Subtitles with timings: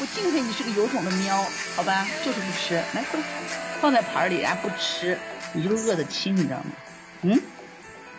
[0.00, 1.40] 我敬佩你是个有种的喵，
[1.76, 3.26] 好吧，就是不吃，来过来，
[3.80, 5.16] 放在盘里，然后不吃，
[5.52, 6.66] 你就是饿得轻，你知道吗？
[7.22, 7.40] 嗯，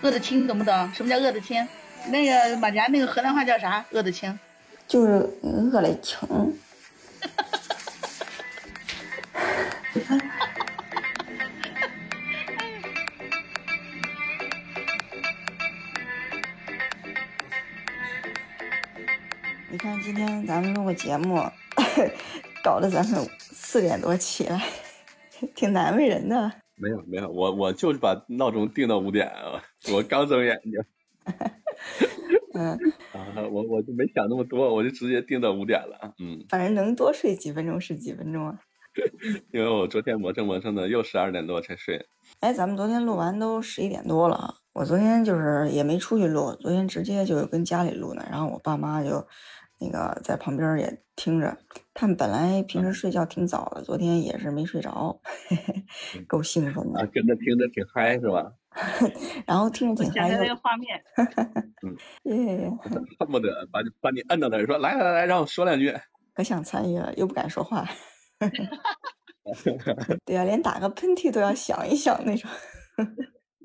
[0.02, 0.94] 饿得轻，懂不懂？
[0.94, 1.68] 什么叫饿得轻？
[2.08, 3.86] 那个马甲那个河南话叫啥？
[3.92, 4.40] 饿得轻？
[4.88, 6.58] 就是饿得轻。
[19.70, 21.52] 你看，今天咱们录个节目，
[22.64, 24.64] 搞得咱们四点多起来，
[25.56, 26.52] 挺难为人的。
[26.76, 29.64] 没有没有，我我就是把闹钟定到五点啊，
[29.94, 30.74] 我刚睁眼睛。
[32.54, 32.72] 嗯
[33.12, 36.14] 啊，我我就没想那么多，我就直接定到五点了。
[36.20, 38.60] 嗯，反正能多睡几分钟是几分钟啊。
[39.52, 42.08] 因为我昨天磨蹭磨蹭的，又十二点多才睡。
[42.40, 44.54] 哎，咱们昨天录完都十一点多了啊。
[44.72, 48.26] 我昨天就是也没出去录，昨天直接就跟家里录呢。
[48.30, 49.28] 然后我爸妈就
[49.80, 51.58] 那个在旁边也听着。
[51.94, 55.84] 他们本来平时睡觉挺早的，昨天也是没睡着，嘿嘿
[56.28, 57.00] 够兴奋的。
[57.00, 58.52] 啊，跟着听着挺嗨是吧？
[59.48, 60.30] 然后听着挺嗨。
[60.30, 61.02] 想那个画面。
[61.84, 61.96] 嗯。
[62.24, 62.70] 耶。
[63.20, 65.94] 恨不得把把你摁到那儿，说来来来，让我说两句。
[66.34, 67.88] 可想参与了，又不敢说话。
[70.26, 72.50] 对呀，连打个喷嚏都要想一想那种。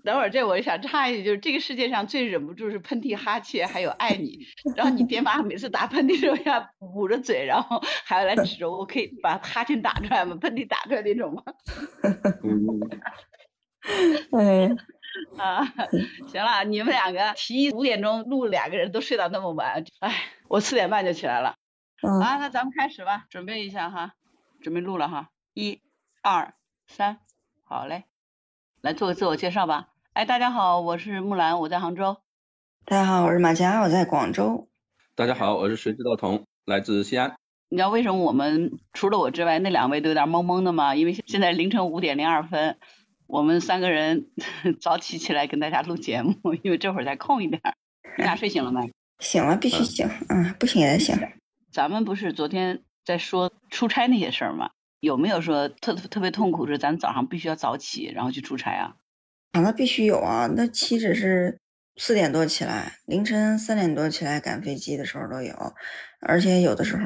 [0.04, 4.46] 等会儿这我想插一句，就是这个世界上最忍不住是喷嚏、哈欠，还有 爱你。
[4.76, 10.36] 然后你爹妈每次打喷嚏的时候要捂着嘴，然后还要来指着我，可以把哈欠打出来吗？
[10.40, 11.42] 喷嚏打出来那种吗？
[14.32, 14.70] 哎，
[15.42, 15.64] 啊，
[16.28, 20.14] 行了，你们两个提议五点钟录，两个人都睡到那么晚，哎，
[20.48, 21.56] 我四点半就起来了。
[22.02, 24.14] 啊，那咱们开始吧，准备一下哈，
[24.62, 25.80] 准备录了哈，一、
[26.22, 26.54] 二、
[26.86, 27.18] 三，
[27.64, 28.04] 好嘞。
[28.80, 29.89] 来做个自我介绍吧。
[30.12, 32.16] 哎，大家好，我是木兰，我在杭州。
[32.84, 34.68] 大家好，我是马佳，我在广州。
[35.14, 37.36] 大家好，我是谁知道彤，来自西安。
[37.68, 40.96] 你知道为什么我们除了我之外，那两位都有点懵懵的吗？
[40.96, 42.76] 因为现在凌晨五点零二分，
[43.28, 44.26] 我们三个人
[44.82, 47.62] 早起起来跟大家录节目，因为这会儿才空一点。
[48.18, 48.92] 你俩睡醒了没？
[49.20, 50.08] 醒了，必须醒。
[50.28, 51.16] 嗯，不醒也得醒。
[51.70, 54.70] 咱们不是昨天在说出差那些事儿吗？
[54.98, 58.96] 有没有说特特别痛苦是咱早上必须要早起，然后去出差啊？
[59.52, 60.48] 啊，那必须有啊！
[60.54, 61.58] 那岂止是
[61.96, 65.74] 四点多起来，凌晨三点多起来赶飞机的时候都有，
[66.20, 67.02] 而且有的时候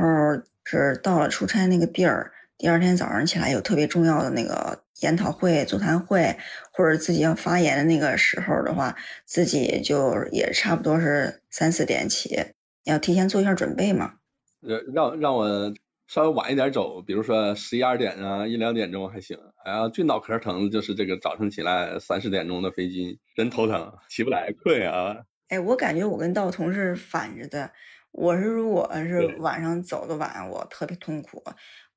[0.64, 6.36] 是到了出差那个地儿，第二天早上起来有特别重要的那个研讨会、座谈会，
[6.70, 8.94] 或者自己要发言的那个时候的话，
[9.24, 12.38] 自己就也差不多是三四点起，
[12.84, 14.16] 要提前做一下准备嘛。
[14.60, 15.72] 让让让我。
[16.06, 19.38] 稍微晚一点走，比如说十一二点啊，一两点钟还行。
[19.64, 25.24] 哎呀，最脑壳疼的就是这个早晨起来三四点钟的飞机，真头疼，起不来，困啊。
[25.48, 27.70] 哎，我感觉我跟道同是反着的。
[28.12, 31.42] 我是如果是晚上走的晚，我特别痛苦，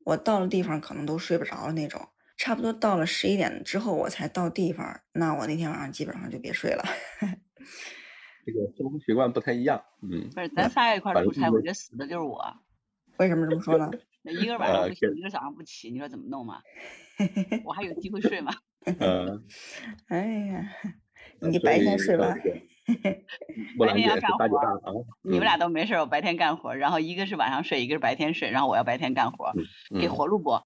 [0.04, 2.02] 我到了地方可能都睡不着那种。
[2.38, 6.84] 差不多到了十一点之后我才到地方，那我那天晚上基本上就别睡了。
[8.46, 10.30] 这个生活习惯不太一样，嗯。
[10.34, 12.42] 不是，咱仨一块出差，我觉得死的就是我。
[13.20, 13.90] 为什么这么说呢？
[14.24, 16.62] 一个晚上不醒，一个早上不起，你说怎么弄嘛？
[17.64, 18.54] 我还有机会睡吗？
[19.00, 19.44] 嗯。
[20.10, 20.70] 哎呀，
[21.40, 22.36] 你白天睡吧。
[23.78, 25.06] 白天要干活。
[25.24, 26.76] 你们俩都没事，我白天干活。
[26.76, 28.52] 然后一个是晚上睡，一个是白天睡。
[28.52, 29.54] 然后我要白天干活，
[30.00, 30.62] 给活路不？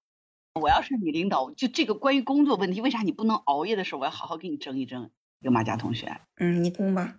[0.59, 5.09] 我要是你领导，就这个关于工作问题，为啥你不能熬夜的时候，我要好好给你争一争？
[5.39, 6.19] 有马甲同学。
[6.37, 7.15] 嗯，你攻吧。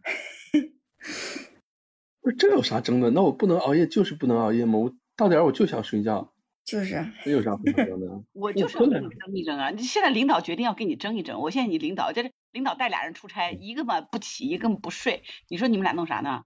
[2.21, 3.11] 不是这有啥争的？
[3.11, 4.79] 那我不能熬夜就是不能熬夜吗？
[4.79, 4.93] 我。
[5.17, 6.33] 到点儿我就想睡觉，
[6.65, 8.23] 就是，这有啥不能的？
[8.33, 9.71] 我就是要跟你争一争啊！
[9.71, 16.45] 你现在领导决定要跟你争一争，我现在你领导，这领导带俩人出差，一个嘛不起，一个不睡，你说你们俩弄啥呢？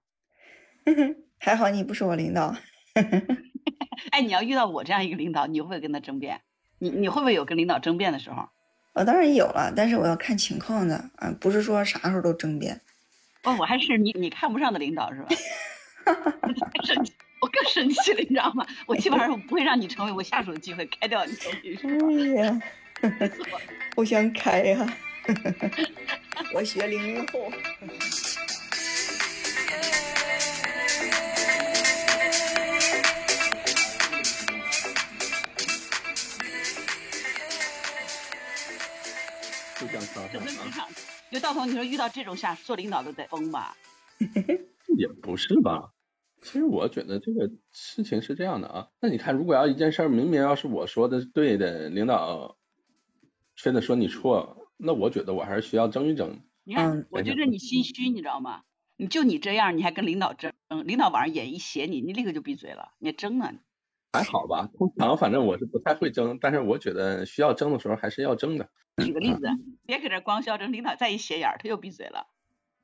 [1.39, 2.55] 还好你不是我领导。
[4.11, 6.41] 哎，你要遇到我这样一个领导，你会不会跟他争辩？
[6.79, 8.49] 你你会不会有跟领导争辩的时候？
[8.93, 12.81] 我当然有了，但是我要看情况的，啊，不是说啥时候都争辩。
[13.43, 15.29] 哦，我还是你你看不上的领导是吧？
[16.83, 17.13] 生气。
[17.39, 18.65] 我更生气了，你知道吗？
[18.85, 21.33] 我基本上不会让你成为我下手的机会，开掉你。
[22.35, 22.61] 哎呀，
[23.95, 24.97] 我想开呀！
[26.53, 27.51] 我学零零后。
[40.33, 40.81] 就想开。
[41.29, 43.75] 就跟就到头，你说遇到这种下属，做领导都得疯吧？
[44.97, 45.91] 也不是吧。
[46.41, 52.57] 其实我觉得这个事情是这样的啊，那你看，如果要一件事儿明明要是我说的是对的，领导
[53.55, 56.39] 非得说你错，那我觉得我还是需要争一争。
[56.63, 58.61] 你看，我觉得你心虚，你知道吗？
[58.97, 60.53] 你就你这样，你还跟领导争，
[60.85, 63.51] 领导往上眼一斜你，你立刻就闭嘴了，你还争呢？
[64.13, 68.69] 还好吧，通常反正我是不太会争，但是我觉得需要争的时候还是要争的。
[69.03, 69.41] 举个例子，
[69.85, 72.27] 别搁这光嚣张，领导再一斜眼，他又闭嘴了。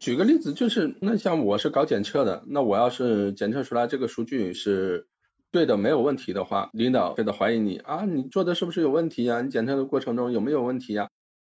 [0.03, 5.07] 举个例子，就是那像我是搞检测的，那我要是检测出来这个数据是
[5.49, 9.41] 对的，没有问题的话，领导觉得怀疑你啊，你做的是不是有问题呀？
[9.41, 11.09] 你检测的过程中有没有问题呀？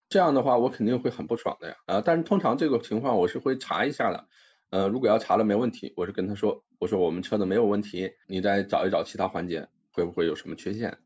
[0.10, 1.76] 这样的话，我肯定会很不爽的呀。
[1.86, 4.26] 啊，但是通常这个情况我是会查一下的。
[4.72, 10.98] 呃，如果要查了没问题，我是跟他说，我说我们测的没有问题，你再找一找其他环节会不会有什么缺陷，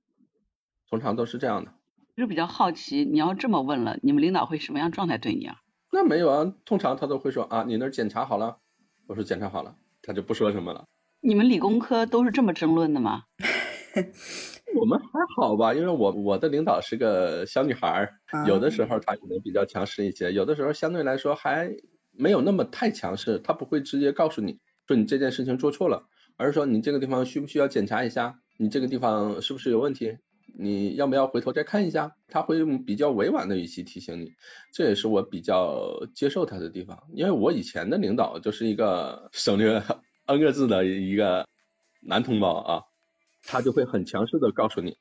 [0.90, 1.74] 通常都是这样的。
[2.16, 5.58] 就比较好奇，你要这么问了，你们领导会什么样状态对你啊？
[5.94, 8.58] 那没有啊，通常他都会说啊，你那检查好了，
[9.08, 10.86] 我说检查好了，他就不说什么了。
[11.22, 13.26] 你们理工科都是这么争论的吗？
[14.76, 15.06] 我们还
[15.38, 18.10] 好吧，因为我我的领导是个小女孩儿，
[18.48, 21.72] 有的时候她可能比较强势一些，有的时候相对来说还。
[22.16, 26.06] 没有那么太强势，她不会直接告诉你说你这件事情做错了，
[26.38, 30.20] 而是说你这个地方需不需要检查一下，你这个地方是不是有问题，
[30.58, 32.16] 你要不要回头再看一下？
[32.28, 34.34] 他会用比较委婉的语气提醒你，
[34.74, 39.84] 这也是我比较接受他的地方，因为我以前的领导就是一个 省略
[40.26, 41.48] N 个字的一个
[42.02, 42.82] 男同胞啊，
[43.44, 44.98] 他就会很强势的告诉你，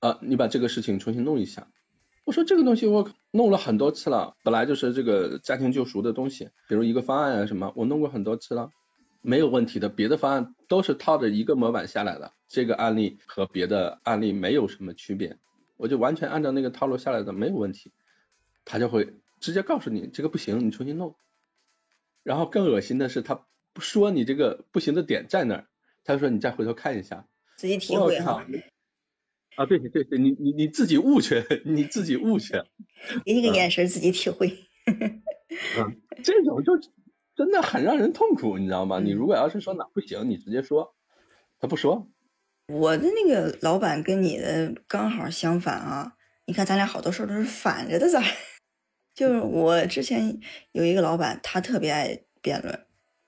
[0.00, 1.68] 啊，你把这个事情重新弄一下。
[2.24, 8.70] 我说这个东西我弄了很多次了，本来就是这个家庭救赎的东西，比如一个方案啊什么，我弄过很多次了，
[9.24, 9.88] 没有问题的。
[9.88, 15.38] 别的方案都是套着一个模板下来的，这个案例和别的案例没有什么区别，
[15.78, 17.90] 我就完全按照那个套路下来的，没有问题。
[18.66, 21.16] 他就会直接告诉你这个不行，你重新弄。
[22.22, 25.66] 然后更恶心的是，他不说你这个不行的点在哪儿，
[26.04, 28.46] 他就说你再回头看一下，自己体会哈。
[29.56, 32.54] 啊，对对对，你你你自己悟去，你自己悟去，
[33.24, 34.48] 给你个眼神，自己体会。
[34.86, 36.72] 嗯，这种就
[37.34, 39.00] 真的很让人痛苦，你知道吗？
[39.00, 40.94] 你如果要是说哪不行，你直接说，
[41.58, 42.08] 他不说。
[42.68, 46.14] 我的那个老板跟你的刚好相反啊！
[46.46, 48.22] 你看咱俩好多事儿都是反着的，咋？
[49.14, 50.40] 就是我之前
[50.72, 52.86] 有一个老板，他特别爱辩论，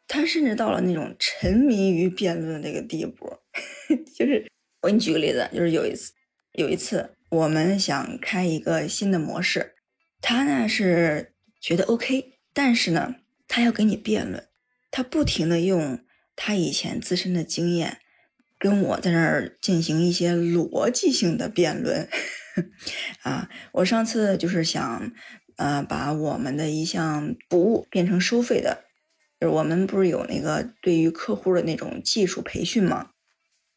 [0.08, 3.30] 他甚至到了那种沉迷于辩论的那个地步，
[4.16, 4.46] 就是
[4.82, 6.12] 我给你举个例子，就是有一次。
[6.52, 9.74] 有一次，我们想开一个新的模式，
[10.22, 13.16] 他呢是觉得 OK，但是呢，
[13.56, 14.46] 他要跟你辩论，
[14.90, 16.04] 他不停的用
[16.36, 18.00] 他以前自身的经验，
[18.58, 22.06] 跟我在那儿进行一些逻辑性的辩论。
[23.24, 25.10] 啊，我上次就是想，
[25.56, 28.84] 呃，把我们的一项服务变成收费的，
[29.40, 33.12] 就是我们不是有那个对于客户的那种技术培训吗？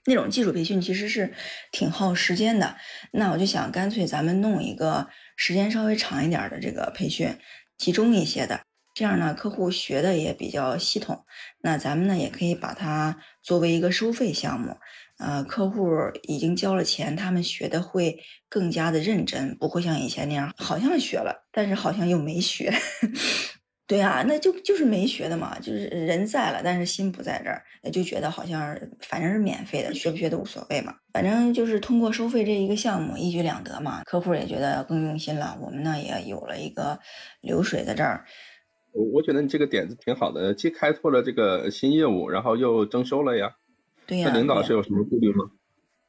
[0.04, 1.34] 那种技术培训其实是
[1.72, 2.76] 挺耗时间的，
[3.14, 7.38] 那我就想干脆咱们弄一个时间稍微长一点的这个培训，
[7.78, 8.60] 集中一些的，
[9.00, 11.24] 这样呢客户学的也比较系统，
[11.62, 14.76] 那咱们呢也可以把它作为一个收费项目，
[15.20, 15.90] 呃，客户
[16.24, 18.20] 已经交了钱，他们学的会
[18.50, 22.74] 更加的认真，不会像以前那样好像学了，但是好像又没学。
[23.88, 30.94] 对啊，那就就是没学的嘛，就是人在了，但是心不在这儿，就觉得好像反正是免费的，学不学都无所谓嘛。
[31.12, 34.04] 反正就是通过收费这一个项目，一举两得嘛。
[34.04, 37.00] 客户也觉得更用心了，我们呢也有了一个
[37.42, 38.26] 流水在这儿。
[39.00, 43.56] 我我觉得你这个点子挺好的，既开拓了这个新业务，然后又征收了呀。
[44.06, 44.30] 对呀。
[44.30, 45.52] 那领导是有什么顾虑吗？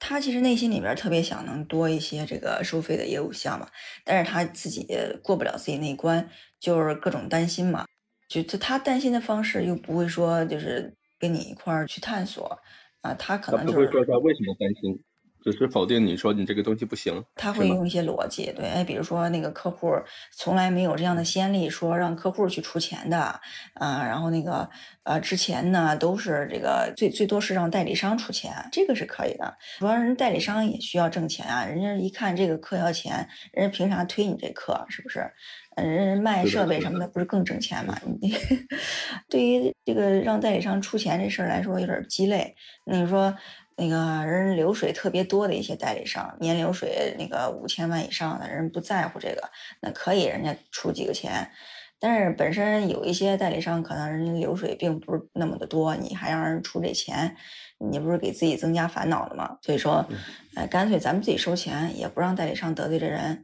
[0.01, 3.69] 他其实内心里边特别想能多一些这个收费的业务项嘛，
[4.05, 4.87] 但是他自己
[5.23, 6.29] 过不了自己那关，
[6.59, 7.87] 就是各种担心嘛。
[8.27, 12.59] 就他他担心的方式又不会说就是跟你一块儿去探索
[13.03, 13.79] 啊，他可能就是。
[13.79, 15.01] 不会说他为什么担心。
[15.43, 19.91] 只是否定你说你这个东西不行，他会用一些逻辑，对，哎，比如说那个客户
[20.37, 23.41] 从来没有这样的先例，说让客户去出钱的，
[23.75, 24.69] 啊，然后那个
[25.05, 34.85] 呃之前呢都是这个最最多是让代理商出钱，这个是可以的，主要人代理商也需要挣钱啊，人家一看这个课要钱，人家凭啥推你这课？
[34.89, 35.31] 是不是？
[35.77, 37.99] 人家卖设备什么的不是更挣钱吗？
[38.21, 38.35] 你
[39.31, 42.55] 对于这个让代理商出钱这事儿来说有点鸡肋，
[42.85, 43.35] 你说？
[43.81, 49.49] 那个人流水特别多的一些代理商，年流水那个五千万以上的人不在乎这个，
[49.81, 51.51] 那可以人家出几个钱，
[51.99, 57.35] 但是本身有一些代理商可能人家流水并不是那么的多，你还让人出这钱，
[57.79, 59.57] 你不是给自己增加烦恼了吗？
[59.63, 60.07] 所以说，
[60.55, 63.43] 哎，干脆咱们自己收钱，也不让代理商得罪这人，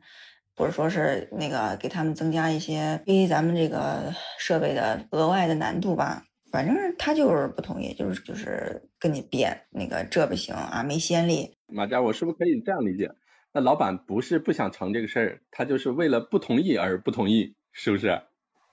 [0.54, 6.24] 或者说是那个给他们增加一些逼咱们这个设备的额外的难度吧。
[6.52, 11.56] 反正他就是不同意，就是就是跟你辩那个这不行啊，没先例。
[11.66, 13.10] 马佳，我是不是可以这样理解？
[13.52, 18.22] 那老板不是不想成这个事儿，他就是为了不同意而不同意，是不是？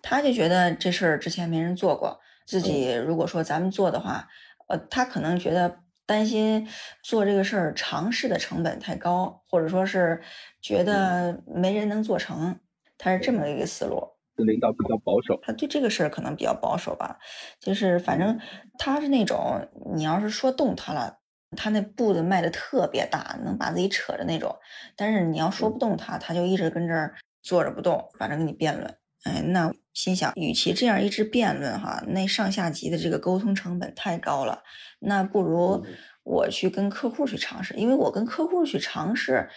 [0.02, 4.28] 他就觉得这事儿之前没人做过，自己如果说咱们做的话，
[4.68, 6.68] 呃，他可能觉得担心
[7.02, 10.22] 做这个事儿尝试的成本太高，或者说是
[10.62, 12.60] 觉得没人能做成，
[12.98, 14.13] 他是这么一个思路。
[14.36, 17.20] 领导比较保守，他对这个事儿可能比较保守吧。
[17.60, 18.40] 就是反正
[18.78, 21.20] 他是那种，你要是说动他了，
[21.56, 24.56] 他那步子迈的特别大，能把自己扯着那种。
[24.96, 28.98] 但是你要说不动他，他就一直跟这儿坐着不动，反正跟你辩论。
[29.24, 34.64] 哎，那心想，与其这样一直辩论哈，那上下级的这个沟通成本太高了，
[35.00, 35.86] 那不如
[36.24, 39.48] 我去跟客户去尝试，因为我跟客户去尝试，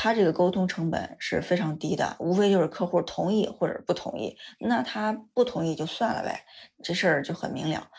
[0.00, 6.44] 他这个沟通成本是非常低的，无非就是客户同意或者不同意，那他不同意就算了呗，
[6.84, 7.90] 这事儿就很明了。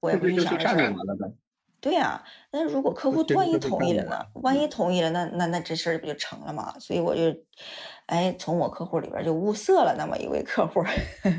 [0.00, 0.94] 我也不去想着事儿。
[1.80, 2.22] 对呀，
[2.52, 4.26] 那如果客户万一同意了呢？
[4.42, 6.74] 万一同意了，那那那这事儿不就成了吗？
[6.78, 7.22] 所以我就，
[8.06, 10.84] 哎，从我客户里边就物色了那么一位客户，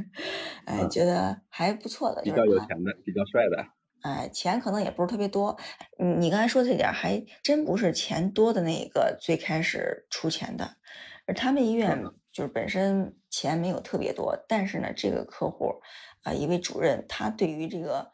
[0.66, 3.77] 哎，觉得还不错的，比较有钱的，比较帅的。
[4.02, 5.58] 哎，钱可能也不是特别多。
[5.98, 10.78] 你你刚才说这点还真不是钱多的那个最开始出钱的，
[11.26, 12.02] 而他们医院
[12.32, 15.82] 就是本身钱没有特别多，但是呢，这个客户
[16.24, 18.12] 啊，一位主任，他对于这个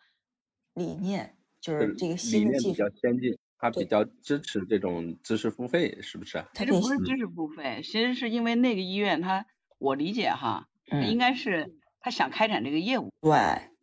[0.74, 1.38] 理念。
[1.62, 6.44] 就是这个新的技术比较先进，他比较支持这种知识付费，是不是？
[6.54, 9.46] 其实不是知识付费，其实是因为那个医院，他
[9.80, 10.68] 我理解哈，
[11.10, 13.32] 应该是他想开展这个业务，对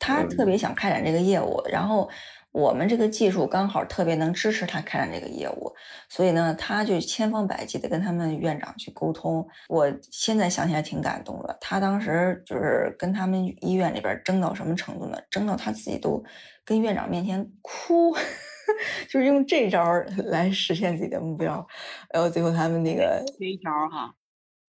[0.00, 2.10] 他特别想开展这个业务，然后。
[2.52, 5.72] 我们这个技术刚好特别能支持他开展这个业务，
[6.08, 9.46] 所以呢，他就千方百计的跟他们院长去沟通。
[9.68, 15.16] 我现在想起来挺感动的，他当时就是跟他们医院里边争到什么程度呢？
[15.30, 16.20] 争到他自己都
[16.64, 18.12] 跟院长面前哭，
[19.08, 19.84] 就是用这招
[20.26, 21.64] 来实现自己的目标。
[22.12, 24.12] 然后最后他们那个这一招哈，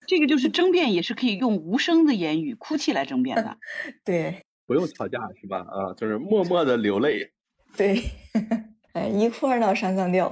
[0.06, 3.58] 这个就是争辩也是可以用无声的言语哭泣来争辩的，
[4.06, 5.66] 对，不用吵架是吧？
[5.70, 7.34] 啊，就是默默的流泪。
[7.75, 8.01] 对，
[8.94, 10.32] 哎，一哭二闹三上吊。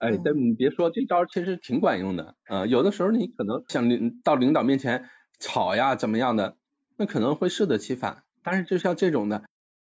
[0.00, 2.34] 哎，但你别说，这招其实挺管用的。
[2.44, 5.08] 啊，有的时候你可能想领到领导面前
[5.38, 6.56] 吵呀，怎么样的，
[6.98, 8.22] 那可能会适得其反。
[8.42, 9.44] 但是就像这种的，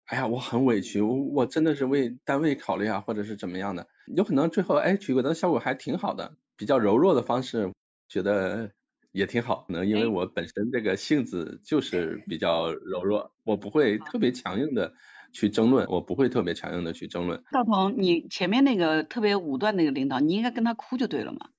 [0.05, 7.72] 哎呀，我很委屈，我我真的是为单位考虑啊，或者是怎么样的，有可能最后哎取得效果还挺好的，比较柔弱的方式，
[8.08, 8.69] 觉得
[9.11, 9.65] 也挺好。
[9.67, 14.93] 可能因为我本身这个性子就是比较柔弱，我不会特别强硬的。
[15.31, 17.43] 去争论，我不会特别强硬的去争论。
[17.51, 21.49] 赵鹏，你前面那个特别武断那个领导，你应该跟他哭就对了嘛。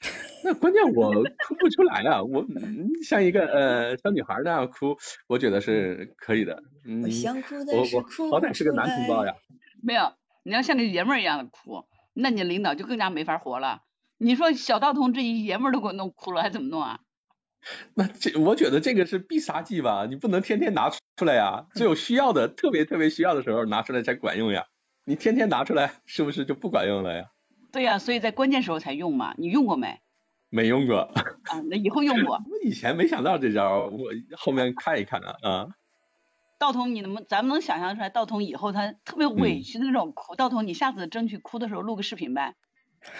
[0.42, 2.46] 那关键我哭不出来啊，我
[3.06, 6.62] 像一个呃小女孩那样哭，我觉得是可以的。
[6.86, 9.34] 嗯，我我好歹是个男同胞呀。
[9.82, 13.82] 没有，你要像个爷们儿一样的哭，那你领导就更加没法活了。
[14.24, 17.00] 你说小道童这一爷们儿都给我弄哭了，还怎么弄啊？
[17.94, 24.64] 那这我觉得这个是必杀技吧，你不能天天拿出来呀，只有需要的特别特别需要的时候拿出来才管用呀，
[25.04, 27.26] 你天天拿出来是不是就不管用了呀？
[27.70, 30.00] 对呀，所以在关键时候才用嘛，你用过没？
[30.48, 31.00] 没用过。
[31.00, 32.36] 啊，那以后用过。
[32.48, 35.36] 我以前没想到这招，我后面看一看啊。
[35.42, 35.68] 啊。
[36.58, 42.54] 道童，你能咱们能想象出来，道童以后他特别委屈的那种哭，道童你下次争取哭的时候录个视频呗，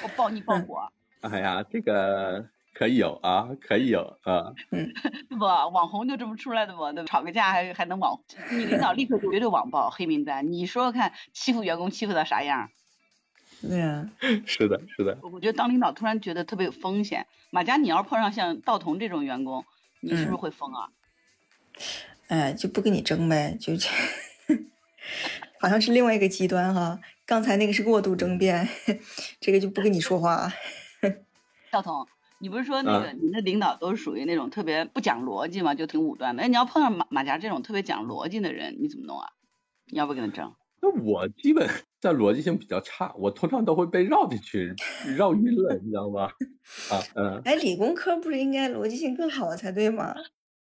[0.02, 0.92] 我抱你抱我。
[1.20, 2.48] 哎呀，这个。
[2.76, 4.52] 可以有啊，可以有啊。
[4.72, 4.92] 嗯，
[5.38, 7.06] 不，网红就这么出来的嘛，对吧？
[7.06, 8.18] 吵个架还还能网，
[8.50, 10.50] 你领导立刻就绝对网暴黑名单。
[10.50, 12.70] 你说说看，欺负员工欺负到啥样？
[13.62, 14.10] 对呀。
[14.44, 15.16] 是的，是的。
[15.22, 17.28] 我觉得当领导突然觉得特别有风险。
[17.50, 19.64] 马佳，你要碰上像道童这种员工，
[20.00, 20.88] 你是不是会疯啊？
[22.26, 23.74] 哎，就不跟你争呗，就
[25.60, 26.98] 好像是另外一个极端哈。
[27.26, 28.68] 刚才那个是过度争辩，
[29.40, 30.52] 这个就不跟你说话。
[31.70, 32.06] 道彤。
[32.40, 36.42] 你不是说那个你的领导都是属于那种特别不讲逻辑嘛，就挺武断的。
[36.42, 39.30] 哎，你要碰上马马甲这种特别讲逻辑的人，你怎么弄啊？
[39.86, 40.52] 你要不跟他争？
[40.82, 44.74] 那我基本在逻辑性比较差，我通常都会被绕进去，
[45.16, 46.24] 绕晕了，你知道吗？
[46.92, 47.40] 啊，嗯。
[47.46, 50.14] 哎，理工科不是应该逻辑性更好才对吗？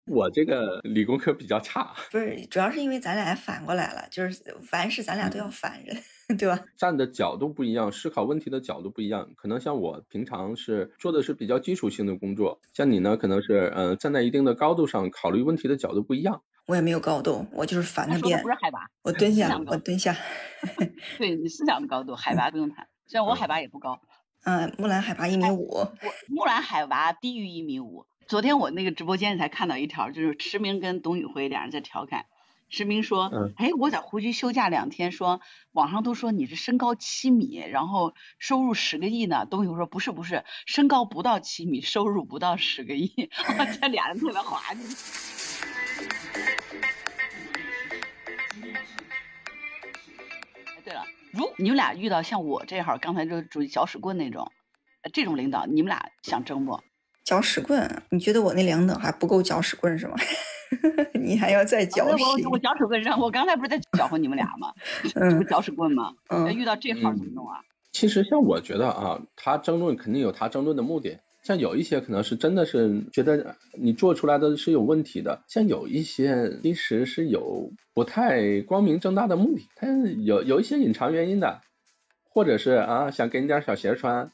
[0.07, 1.95] 我这个理工科比较差。
[2.11, 5.93] 不是，主要是因为咱俩反过来了，就是凡事咱俩都要反着。
[6.39, 6.59] 对吧？
[6.79, 9.31] 站的角度不一样，思考问题的角度不一样。
[9.37, 16.43] 可能像我平常是做的是比较基础性的工作，像你呢，可能是呃站在一定的高度上考虑问题的角度不一样。
[16.67, 18.41] 我也没有高度，我就是反着变。
[18.43, 20.17] 不是海拔，我蹲下，我蹲下。
[21.19, 22.87] 对你思想的高度，海拔不用谈。
[23.07, 24.01] 虽然我海拔也不高。
[24.45, 25.69] 嗯，木兰海拔一米五。
[25.69, 25.93] 我
[26.29, 28.07] 木兰海拔低于一米五。
[28.33, 32.25] 昨天我那个直播间才看到一条，就是驰明跟董宇辉俩人在调侃。
[32.71, 39.45] 池明说：“哎，我在湖区休假两天，说网上都说你是身高七米，然后收入十个亿呢。
[39.45, 43.29] 董宇辉说不是不是，身高不到七米，收入不到十个亿。
[43.79, 44.81] 这俩人特别滑稽。
[50.75, 54.51] 哎，对了，如你们俩遇到像我这号刚才就属于搅屎棍那种，
[55.13, 56.81] 这种领导，你们俩想争不？
[57.25, 58.03] 搅屎棍？
[58.11, 60.15] 你觉得我那两等还不够搅屎棍是吗？
[61.15, 62.25] 你还要再搅屎？
[62.45, 64.73] 我我搅屎棍上我刚才不是在搅和你们俩吗？
[65.15, 66.13] 嗯，搅屎棍吗？
[66.29, 67.61] 嗯，遇到这号怎么弄啊？
[67.93, 71.21] 其实像我觉得啊，他争论肯定有他争论的目的。
[71.43, 79.89] 像有一些可能是真的是觉得你做出来的是有问题的，像有一些其实是有不太光明正大的目的，他
[80.25, 81.61] 有有一些隐藏原因的，
[82.31, 84.31] 或者是啊想给你点小鞋穿，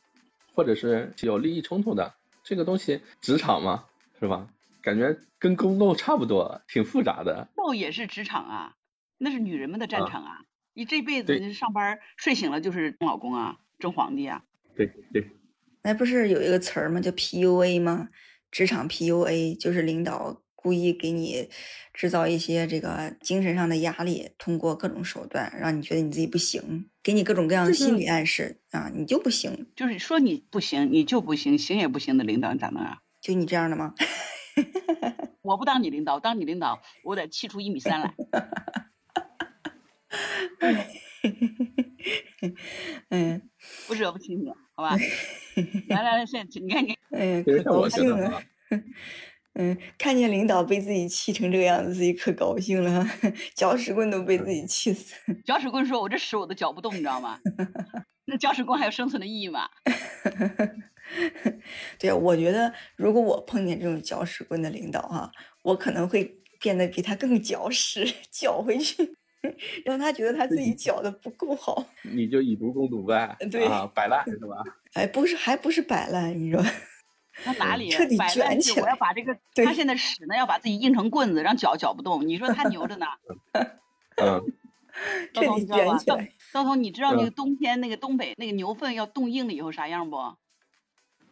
[0.54, 2.12] 或者是有利益冲突的，
[2.48, 3.84] 这个东西职场嘛，
[4.18, 4.48] 是吧？
[4.80, 7.46] 感觉跟宫斗差不多，挺复杂的。
[7.54, 8.74] 斗也是职场啊，
[9.18, 10.40] 那是女人们的战场啊，
[10.72, 14.44] 你这辈子上班睡醒了就是争老公啊，争皇帝啊。
[14.74, 15.30] 对对。
[15.82, 17.02] 那不是有一个词儿吗？
[17.02, 18.08] 叫 PUA 吗？
[18.50, 21.48] 职场 PUA 就是领导故意给你
[21.94, 29.70] 制造一些这个精神上的压力，通过各种手段让你觉得你自己不行，给你各种各样的心理暗示啊，你就不行。
[29.76, 32.98] 就是说你不行，你就不行，行也不行的领导咋弄啊？
[33.20, 33.94] 就你这样的吗？
[35.42, 38.12] 我不当你领导，当你领导我得气出一米三来。
[43.10, 43.48] 嗯，
[43.86, 44.50] 不惹不起你。
[44.74, 44.96] 好吧，
[45.88, 48.42] 来来来，现你看你，嗯，可高兴了，
[49.58, 53.06] 嗯，看见领导被自己气成这个样子，自己可高兴了，
[53.54, 55.14] 搅屎棍都被自己气死。
[55.44, 57.38] 搅屎棍说：“我这屎我都搅不动，你知道吗？”
[58.26, 59.68] 那搅屎棍还有生存的意义吗？
[61.98, 65.30] 对啊，我觉得如果我碰见这种搅屎棍的领导哈，
[65.62, 69.16] 我可能会变得比他更搅屎，搅回去。
[69.84, 74.56] 让他觉得他自己搅的不够好，你就以毒攻毒呗，对啊，摆烂是吧？
[74.94, 76.60] 哎，不是，还不是摆烂，你说？
[77.44, 77.88] 那哪里？
[77.90, 78.82] 彻底卷起来！
[78.84, 82.26] 我要把这个，他现在屎呢，要把自己硬成棍子，让脚搅不动。
[82.26, 83.06] 你说他牛着呢？
[84.16, 84.42] 嗯，
[85.32, 86.32] 彻底卷起来。
[86.52, 90.16] 高彤，你知道那个冬天那个东北那个牛粪要冻硬了以后啥样不？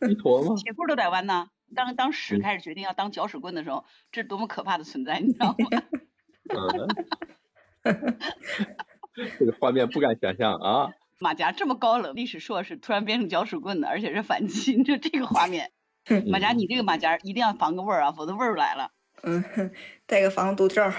[0.09, 0.55] 一坨吗？
[0.57, 1.49] 铁棍都得弯呢。
[1.75, 5.83] 当当屎开始决定要当搅屎棍的时候，这是多么可怕的存在，你知道吗？
[9.39, 10.91] 这个画面不敢想象啊！
[11.19, 15.73] 马甲这么高冷，历史硕士突然变成搅屎棍的，而且是反击，就这个画面。
[16.27, 18.91] 马甲，你这个马甲一定要防个味儿啊，否则味儿来了。
[19.23, 19.43] 嗯，
[20.07, 20.93] 带个防毒罩。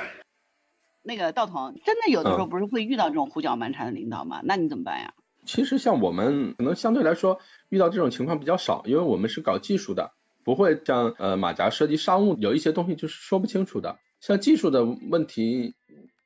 [1.04, 4.42] 那个道童，真的有的时候不是会遇到这种胡搅蛮缠的领导吗？
[4.44, 5.14] 那你怎么办呀？
[5.46, 7.40] 其实像我们可能相对来说
[7.70, 10.12] 遇到这种情况比较少，因为我们是搞技术的，
[10.44, 13.98] 不会像呃马甲涉及商务，有一些东西就是说不清楚的。
[14.20, 15.76] 像技术的问题。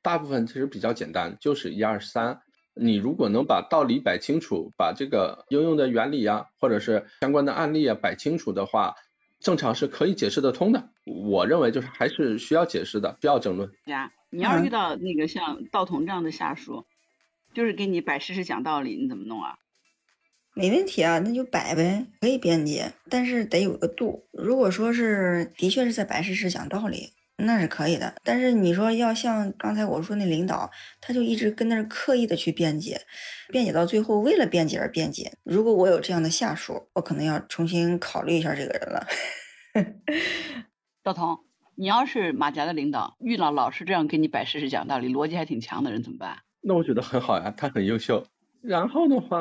[0.04, 2.42] 大部分其实比较简单，就是一二三。
[2.82, 8.96] 你如果能把道理摆清楚，把这个应用的原理啊，或者是相关的案例啊摆清楚的话，
[9.40, 10.90] 正常是可以解释得通的。
[11.06, 13.72] 我认为就是还是需要解释的，不要争论。
[13.86, 16.86] 呀，你要是遇到那个像道童这样的下属，
[17.54, 19.60] 就是给你摆事实讲道理，你怎么弄啊？
[20.56, 24.26] 没问题啊，那就摆呗，可以辩解，但是得有个度。
[24.32, 27.14] 如果说是的确是在摆事实讲道理。
[27.46, 33.02] 那是可以的，但是你说要像刚才我说那领导，他就一直跟那儿刻意的去辩解，
[33.50, 35.34] 辩解到最后为了辩解而辩解。
[35.44, 39.08] 如果我有这样的下属，我可能要重新考虑一下这个人了。
[41.04, 41.40] 赵彤，
[41.76, 46.38] 你要是马甲的领导，遇到老是这样跟你摆事实讲道理，逻辑还挺强的人怎么办？
[46.62, 48.26] 那我觉得很好呀，他很优秀。
[48.62, 49.40] 然后的话，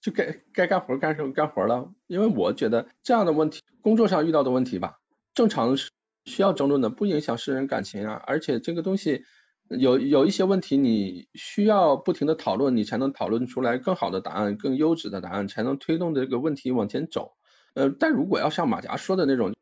[0.00, 4.98] 就该该干活干什么干活了，因为我觉得这样的问题，工作上遇到的问题吧，
[5.32, 5.90] 正常是。
[6.26, 9.24] 需要争论的不影响私人感情啊，而且这个东西
[9.68, 17.32] 有有一些问题，你需要不停的讨论，你才能讨论出来更好的答案，更优质的答案，才能推动这个问题往前走。
[17.74, 19.54] 呃，但如果要像马甲说的那种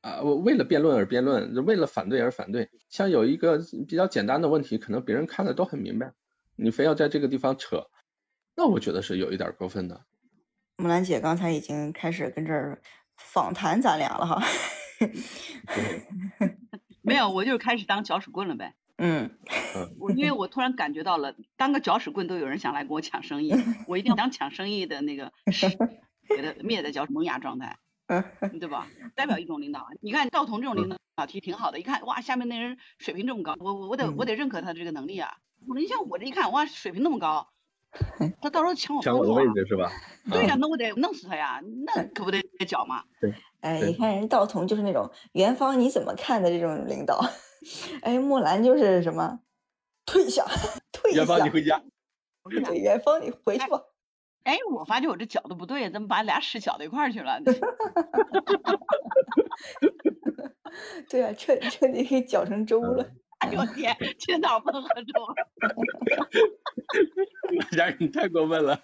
[0.00, 6.12] 啊，我为了辩论而辩论，为了反对而反对，像有一个比较简单的问题，可能别人看的都很明白，
[6.56, 7.86] 你非要在这个地方扯，
[8.54, 10.02] 那我觉得是有一点过分的。
[10.76, 12.80] 木兰姐刚才已经开始跟这儿
[13.16, 14.42] 访谈咱俩了哈。
[17.02, 18.74] 没有，我就开始当搅屎棍了呗。
[18.96, 19.30] 嗯，
[19.98, 23.52] 我因为我突然感觉到了，当个搅屎棍都有人想来跟我抢生意，
[23.88, 25.32] 我一定要当抢生意的那个，
[26.28, 27.76] 给他灭的搅萌芽状态，
[28.60, 28.86] 对吧？
[29.14, 29.88] 代表一种领导。
[30.00, 35.36] 你看赵彤这种领导其实挺好的，一看哇，下面那人水平这么高，我我我得我得认可他的这个能力啊。
[35.76, 37.48] 你像我这一看哇，水平那么高。
[38.40, 39.90] 他到时候抢我抢我的位置是吧？
[40.30, 43.04] 对呀，那我得弄死他呀，那可不得搅吗？
[43.20, 47.20] 对，哎，你看人道童就是那种元芳你怎么看的这种领导？
[48.02, 49.40] 哎，木兰就是什么
[50.04, 50.44] 退下，
[50.92, 51.18] 退下。
[51.18, 51.82] 元芳你回家。
[52.64, 53.80] 对，元芳你回去吧。
[54.42, 57.40] 哎，我发觉我这搅的不对，怎么把俩屎搅到一块儿去了？
[61.08, 63.08] 对啊，彻彻底给搅成粥了。
[63.38, 65.12] 哎呦我天，青岛不能喝粥。
[65.60, 65.68] 马
[67.74, 68.80] 佳，你太过分了。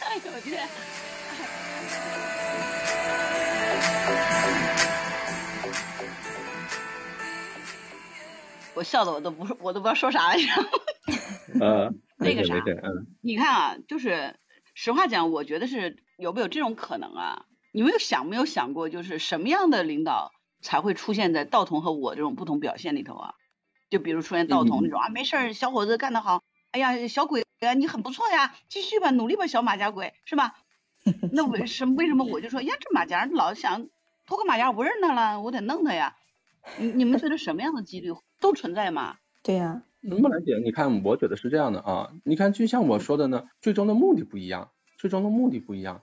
[0.00, 0.68] 哎呦我天。
[8.74, 10.68] 我笑的我都不我都不知道说啥了，你知道吗？
[11.60, 14.36] 嗯，那个啥，嗯，你看啊，就是
[14.74, 17.44] 实话讲，我觉得是有没有这种可能啊？
[17.72, 23.34] 你们有想没有想过，就是什么样的领导才会出现在道童和我这种不同表现里头啊？
[23.90, 30.54] 就比如出现道童那种啊，没事儿，小伙子干得好，哎呀，小鬼啊，你很不错呀，继续吧，努力吧，小马甲鬼，是吧？
[31.32, 33.88] 那为 什么为什么我就说呀，这马甲老想
[34.26, 36.16] 脱个马甲，不认他了，我得弄他呀？
[36.78, 39.16] 你你们觉得什么样的几率都存在吗？
[39.42, 46.02] 对呀，木兰姐，你看，我觉得是这样的啊，你看，就像我说的呢，最终的目的不一样，最终的目的不一样，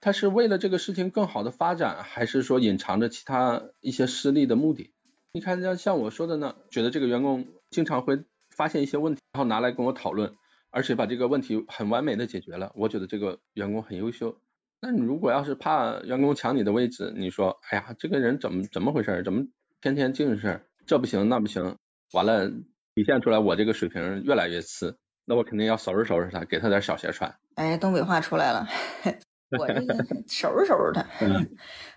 [0.00, 4.92] 他是为了这个事情更好的发展，还是说隐藏着其他一些私利的目的？
[5.32, 8.24] 你看，像像我说的呢，觉得这个员工经常会
[8.56, 10.34] 发现一些问题，然后拿来跟我讨论，
[10.70, 14.38] 而且把这个问题很完美的解决了，我觉得这个员工很优秀。
[14.80, 19.22] 那你如果要是怕员工抢你的位置，你说，哎呀，这个人怎么怎么回事？
[19.22, 19.44] 怎么？
[19.82, 21.76] 天天净事儿，这不行那不行，
[22.12, 22.48] 完了
[22.94, 27.32] 体现出来我这个水平越来越次，那我肯定要收拾收拾他，给他点小鞋穿。
[27.56, 28.66] 哎，东北话出来了，
[29.58, 29.94] 我这个
[30.26, 31.06] 收拾收拾他。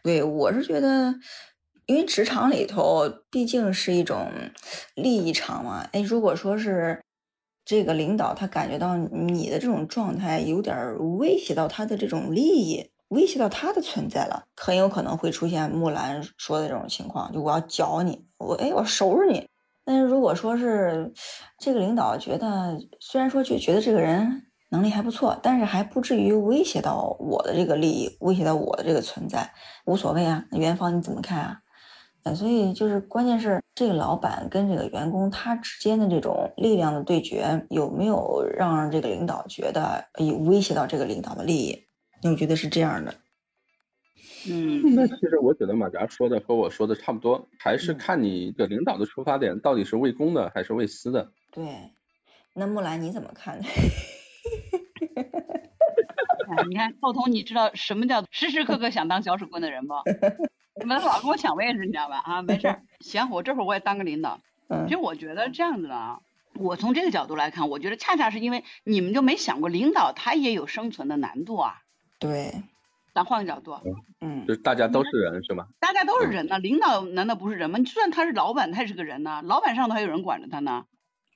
[0.04, 1.14] 对，我是觉得，
[1.90, 4.32] 因为职场里头毕竟是一种
[4.94, 5.88] 利益场嘛。
[5.92, 7.04] 哎，如果说是
[7.66, 12.92] 这个领导他感觉到你的这种状态有点威胁到他的这种利益。
[13.08, 19.48] 威胁到他的存在了，很有可能会出现木兰说的这种情况，就我要搅你，我哎，我收拾你。
[19.84, 21.12] 但是如果说是
[21.58, 29.52] 这个领导觉得，虽然说就觉得这个人能力还不错，但是还不至于威胁到我的这个利益，威胁到我的这个存在，
[29.86, 30.46] 无所谓啊。
[30.52, 31.58] 元芳你怎么看啊？
[32.36, 41.86] 所以就是关键是这个老板跟这个员工他之间的这种力量的对决，有没有让这个领导觉得有威胁到这个领导的利益？
[42.24, 43.16] 我觉得是这样的，
[44.50, 51.32] 嗯，那其实我觉得马甲说的和我说的差不多，还是看你的领导的出发点到底是为公的还是为私的。
[51.52, 51.94] 对，
[52.54, 53.66] 那木兰你怎么看呢？
[56.68, 59.94] 你看浩彤，你知道什么叫时时刻刻想当搅屎棍的人不？
[60.80, 62.22] 你们老跟我抢位置，你知道吧？
[62.26, 64.40] 啊， 没事儿，行，我这会儿我也当个领导。
[64.88, 66.20] 其实我觉得这样子的啊。
[66.56, 71.76] 我从这个角度来看，我觉得恰恰是因为你们就没想过，领导他也有生存的难度啊。
[72.20, 72.64] 对，
[73.14, 73.78] 咱换个角度，
[74.20, 75.68] 嗯，就是大家都是人是吗？
[75.80, 77.80] 大家都是人呢，领导难道不是人吗？
[77.80, 79.42] 就算他是老板，他也是个人呢。
[79.44, 80.86] 老板上头还有人管着他呢。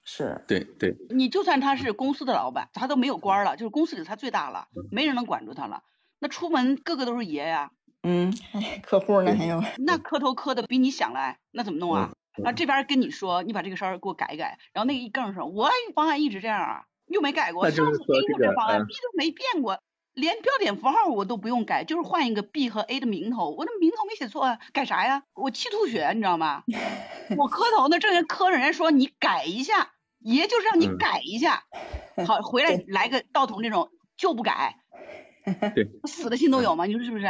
[0.03, 0.97] 是，对对。
[1.09, 5.83] 你就算他是公司的老板，他都没有官了，就是公司里他最大了，没人能管住他了。
[6.19, 7.71] 那出门个个都是爷呀。
[8.03, 8.33] 嗯，
[8.83, 9.63] 客户呢还有。
[9.77, 12.11] 那磕头磕的比你想来，那怎么弄啊？
[12.43, 14.57] 啊，这边跟你说，你把这个事儿给我改一改。
[14.73, 17.69] 然后那个一更说，我方案一直这样啊，又没改过。
[17.69, 19.79] 上次 A 就这方案，B 都没变过，
[20.13, 25.23] 连标点符号我都不用改，就是换一个 B 和 A 的名头，我的名头没写错啊，改啥呀？
[25.33, 26.63] 我气吐血，你知道吗？
[27.37, 31.63] 我磕头呢，正人磕着，人家说你改一下，爷就是让你改一下。
[32.27, 34.79] 好，回来来个道童这种就不改，
[35.75, 36.85] 对，死的心都有吗？
[36.85, 37.27] 你说是不是？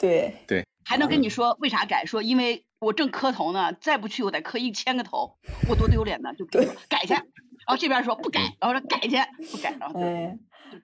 [0.00, 2.04] 对对，还能跟你说为啥改？
[2.06, 2.64] 说因为。
[2.80, 5.36] 我正磕头呢，再不去我得磕一千个头，
[5.68, 6.32] 我多丢脸呢！
[6.32, 7.22] 就改去，然
[7.66, 9.18] 后这边说不改，然后说改去，
[9.52, 10.38] 不改，然后就哎，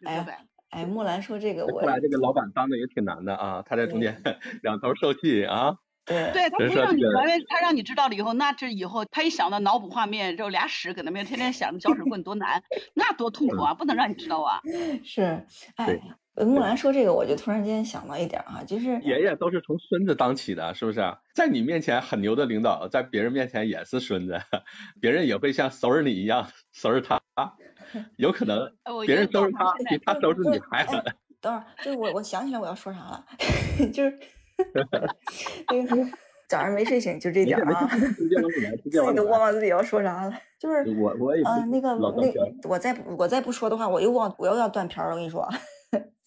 [0.04, 4.20] 哎，哎，木兰说这个，我后来这个老板当的也挺难的啊，他在中间
[4.62, 5.76] 两头受气啊。
[6.04, 13.72] 对，对他不让你，因为他让你知道了以后，那这以后他一想到脑补画面，就俩屎搁那边，天天想着搅屎棍多难，那多痛苦啊！
[13.72, 14.60] 不能让你知道啊。
[15.02, 15.98] 是，哎。
[16.44, 21.00] 木兰说这个，我就突然间想到一点哈，就是爷爷都是从孙子当起的，是不是？
[21.34, 24.38] 在你面前很牛的领导，在别人面前也是孙子，
[25.00, 27.20] 别人也会像收拾你一样收拾他，
[28.18, 28.70] 有可能
[29.06, 31.02] 别人收拾他比他收拾你还狠。
[31.40, 33.24] 等会儿，就是我我想起来我要说啥了，
[33.92, 34.18] 就是
[35.72, 36.10] 那个
[36.48, 38.34] 早上没睡醒就这点啊，自己
[39.14, 45.48] 都忘了自己要说啥了，就是我我也啊那个那我再我再不说的话，我又忘我又要断片了，我跟你说。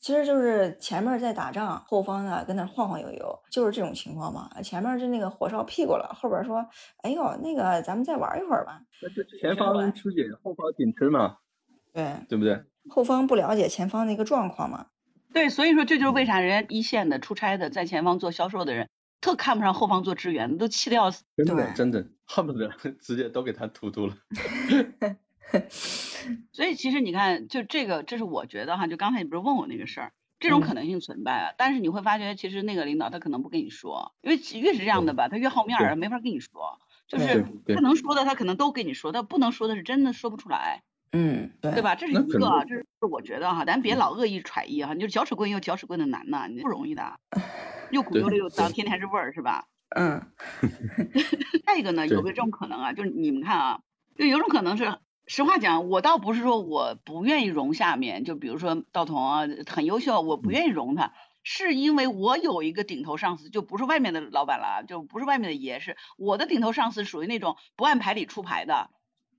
[0.01, 4.49] 其实就是前面在打仗，后方呢跟那晃晃悠悠，就是这种情况嘛。
[4.63, 6.65] 前面是那个火烧屁股了，后边说
[7.03, 11.37] ：“哎呦，那个咱们再玩一会儿吧。”那是前方吃紧，后方紧吃嘛。
[11.93, 12.63] 对，对不对？
[12.89, 14.87] 后方不了解前方的一个状况嘛。
[15.33, 18.89] 对，所以说这就是为啥人家一线的出差的，在前方做销售的人，
[19.21, 21.23] 特看不上后方做支援的，都气得要死。
[21.35, 22.69] 真的，真的恨不得
[23.01, 24.15] 直接都给他突突了。
[26.51, 31.53] 所以其实你看，就这个，这是我觉得哈，就刚才你不是问我那个事儿，这种可能性存在啊。
[31.57, 36.79] 但是你会发觉，其实那个领导他可能不跟你说，因为越是这样的吧，他越好面儿，没法跟你说。
[37.07, 40.83] 就是他能说的他可能都跟你说，他不能说的是真的说不出来。
[41.11, 41.95] 嗯，对，对吧？
[41.95, 44.93] 这是一个，这是我觉得哈，咱别老恶意揣疑哈。
[44.93, 47.19] 你就搅屎棍又搅屎棍的难呐，你不容易的，
[47.89, 49.65] 又苦又累又脏，天天还是味儿，是吧？
[49.95, 50.21] 嗯。
[51.65, 53.79] 再一个呢， 有没有这种可能啊，就是你们看啊，
[54.15, 61.13] 就有种可能是，实话讲，我倒不是说我不愿意容下面，就比如说道童啊，很优秀，我不愿意容他，
[61.43, 68.89] 是因为我有一个顶头上司，就不是外面的老板了，就不是外面的爷，是我的顶头上司，属于那种不按牌理出牌的。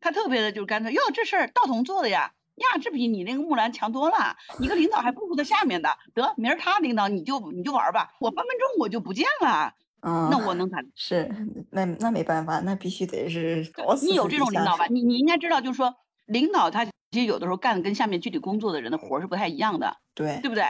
[0.01, 4.37] 他特别的就干脆，哟，这事儿道童做的呀，呀，这比你那个木兰强多了。
[4.61, 9.75] 你个领导还不如他下面的，得明儿他领导你就你就玩吧，我分分钟我就不见了。
[10.01, 10.79] 啊，那我能咋？
[10.95, 11.31] 是，
[11.71, 13.67] 那那没办法，那必须得是。
[14.03, 14.87] 你有这种领导吧？
[14.89, 15.95] 你你应该知道，就是说
[16.27, 20.65] 领导他其实有的时候干的跟下面具体工作的人的活是不太一样的，对，对不对？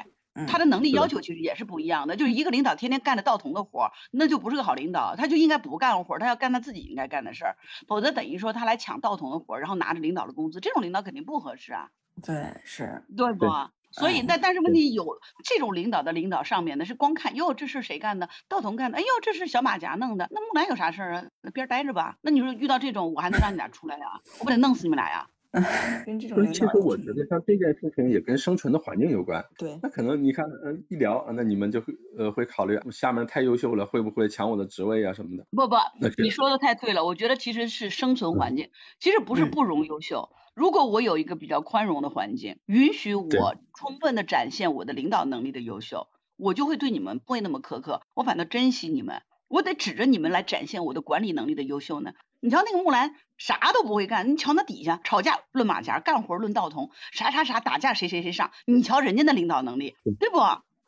[0.47, 7.57] 他的能力要求其实也是不一样的，就是一个领导天天干着道同的活，那就不是个好领导，他就应该不干活，他要干他自己应该干的事儿，
[7.89, 11.89] 否则等于说他来抢道同的活，然后拿着领导的工资，这种领导肯定不合适啊。
[12.23, 13.47] 对，是，对不？
[13.93, 18.29] 所以，那但是问题有这种领导的领导上面呢是光看，哟，这是谁干的？
[18.49, 21.25] 道童干的，哎呦，这是小马甲弄的，那木兰有啥事儿啊？
[21.43, 22.17] 那边待着吧。
[22.23, 24.05] 那你说遇到这种，我还能让你俩出来呀？
[24.39, 25.27] 我不得弄死你们俩呀？
[26.07, 29.45] 跟 这种其实我觉得像这件事情也跟生存的环境有关。
[29.59, 29.81] 对。
[29.83, 35.45] 那可能你看，嗯，一聊，那你们就会呃会考虑下面太优秀了，会不会抢我的职位啊什么的？
[35.51, 35.77] 不不，
[36.23, 37.05] 你说的太对了。
[37.05, 40.31] 我觉得其实是生存环境，其实不是不容优秀。
[40.61, 49.23] 如果我有一个比较宽容的环境，允许我充分的展现我的领导能力的优秀，我就会对你们不会那么苛刻，我反倒珍惜你们。
[49.49, 52.13] 我得指着你们来展现我的管理能力的优秀呢。
[52.41, 60.41] 你瞧那个木兰啥都不会干，你瞧那底下吵架论马甲，干活论道童，啥啥啥打架谁谁谁上，你瞧人家的领导能力，对不？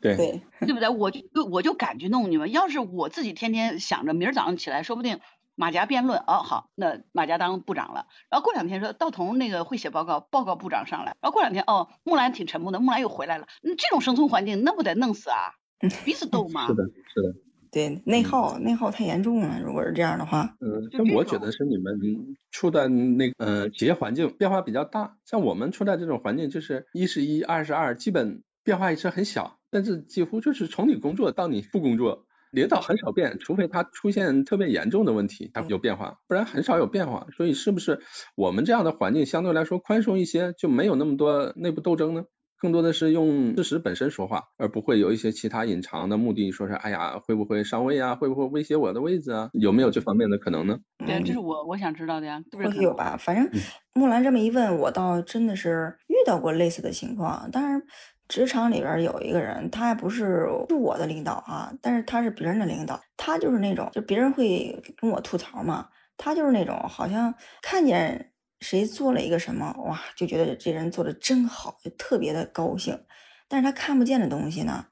[0.03, 0.91] 对对对不对？
[0.91, 2.53] 我就我就敢去弄你们。
[2.53, 5.21] 要是我自己天天想着明儿早上起来，说不定
[5.55, 8.07] 马甲辩论，哦好，那马甲当部长了。
[8.31, 11.17] 然后过两天说道童那个会写报告，报告部长上来。
[11.21, 13.47] 然后过两天哦木兰挺沉默的，木兰又回来了。
[13.62, 15.55] 那这种生存环境，那不得弄死啊？
[16.05, 16.67] 彼此斗吗？
[16.69, 17.35] 是的，是的。
[17.73, 19.59] 对内耗，内耗太严重了。
[19.65, 21.99] 如果是这样的话，嗯，那我觉得是你们
[22.51, 25.17] 处在那个呃企业环境变化比较大。
[25.25, 29.57] 像我们处在这种环境，就是一是一，二是二，基本变化也是很小。
[29.71, 37.27] 但是几乎就是从你工作到你不工作，领导很少变，除非他出现特别严重的问题，他有变化，不然很少有变化。
[37.37, 38.01] 所以是不是
[38.37, 42.25] 我们这样的环境相对来说宽松一些，就没有那么多内部斗争呢？
[42.61, 49.51] 更多的是用事实本身说话，而不会有一些其他隐藏的目的，说是哎呀会不会上位啊，会不会威胁我的位置啊？
[49.53, 50.79] 有没有这方面的可能呢？
[51.05, 52.41] 对，这是我我想知道的呀。
[52.53, 53.51] 或许有吧，反正
[53.95, 57.51] 木兰这么一问，我倒真的是遇到过类似的情况。
[57.51, 57.83] 当然，
[58.29, 68.29] 职场里边有一个人，他还不是是我的领导啊，但是他是别人的领导，他就是那种就别人会跟我吐槽嘛，他就是那种好像看见。
[68.65, 72.97] 谁做了一个什么哇，就觉得这人做的真好，就特别的高兴。
[73.49, 74.87] 但是他看不见的东西呢，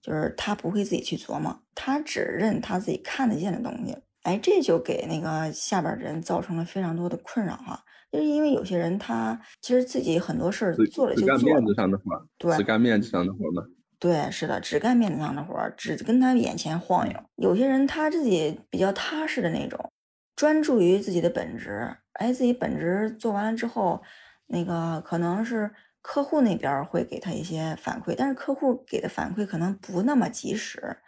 [0.00, 3.98] 就是他不会自己去琢磨，他只认他自己看得见的东西。
[4.22, 7.82] 哎，这就给那个下边人造成了非常多的困扰哈。
[8.10, 13.62] 就是因为有些人他其实自己很多事儿做了就做，只干面子上的活，对，只干面子上的活嘛。
[13.98, 17.14] 对，是的，只干面子上的活，只跟他眼前晃悠。
[17.36, 19.90] 有些人他自己比较踏实的那种。
[20.36, 24.00] 专注于自己的本职，哎，自己本职做完了之后，
[24.46, 25.68] 那个可能是
[26.00, 30.98] 客户那边会给他一些反馈，但是客户给的反馈可能不那么及时。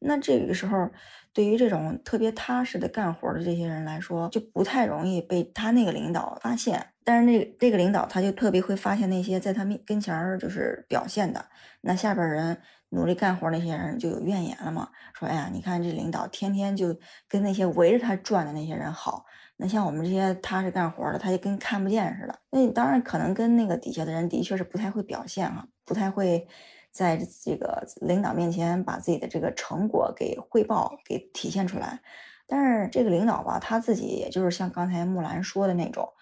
[0.00, 0.90] 那这个时候，
[1.32, 6.86] 对于这种特别踏实的干活的这些人来说，就不太容易被他那个领导发现。
[7.04, 11.46] 但是那这个领导他就特别会发现那些在他面跟前儿就是表现的，
[11.80, 12.58] 那下边人。
[12.92, 14.88] 努力干活那些人就有怨言了嘛？
[15.14, 16.92] 说哎呀，你看这领导天天就
[17.28, 19.24] 跟那些围着他转的那些人好，
[19.58, 22.36] 那像我们这些踏实干活的，他就跟看不见似的。
[22.50, 26.44] 那你当然可能跟那个底下的人的确是不太会表现哈，不太会
[26.90, 32.00] 在这个领导面前把自己的这个成果给汇报、给体现出来。
[32.46, 36.12] 但是这个领导吧，他自己也就是像刚才木兰说的那种，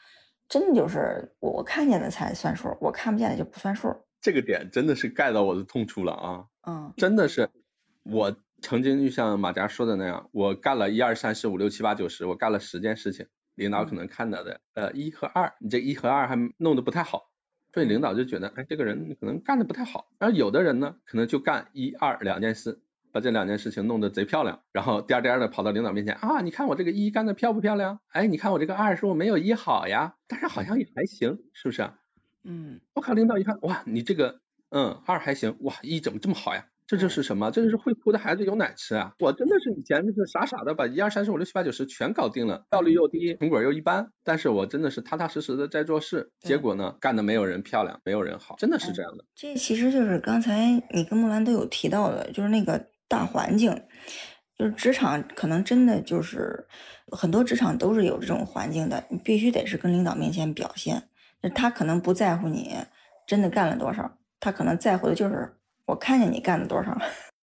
[0.48, 3.94] 真的就是我我看见的才算数，我看不见的就不算数。
[4.20, 6.44] 这个点真的是盖到我的痛处了啊！
[6.66, 7.48] 嗯，真的是，
[8.02, 17.30] 我曾经就像马甲说的那样，我干了一二三四五六七八九十，我干了十件事情，领导可能看到的呃一和二，你这一和二还弄得不太好，
[17.72, 20.10] 所以领导就觉得哎这个人可能干的不太好。
[20.18, 22.80] 而有的人呢，可能就干一二两件事，
[23.12, 28.00] 把这两件事情弄得贼漂亮，然后颠颠的跑到领导面前啊，你看我这个一干的漂不漂亮？
[28.08, 31.90] 哎，你看我这个二说我没有一好呀，但是好像也还行，是不是？
[32.44, 36.66] 嗯，我靠，领导一看，哇，你这个，嗯，二还行，哇，一怎么这么好呀？
[36.88, 37.50] 这就是什么？
[37.50, 39.12] 这就是会哭的孩子有奶吃啊！
[39.18, 49.24] 我真的是以前就是傻傻的把一二三四五六七八九十全搞定了，效率又低，成果又一般，但是我真的是踏踏实实的在做事，结果呢，干的没有人漂亮，没有人好，真的是这样的。
[49.34, 53.70] 这其实就是刚才你跟木兰都有提到的，就是那个大环境，
[54.58, 56.66] 就是职场可能真的就是
[57.12, 61.02] 很多职场都是有这种环境的，你必须得是跟领导面前表现，
[61.54, 62.74] 他可能不在乎你
[63.26, 65.52] 真的干了多少，他可能在乎的就是。
[65.88, 66.98] 我看见你干了多少？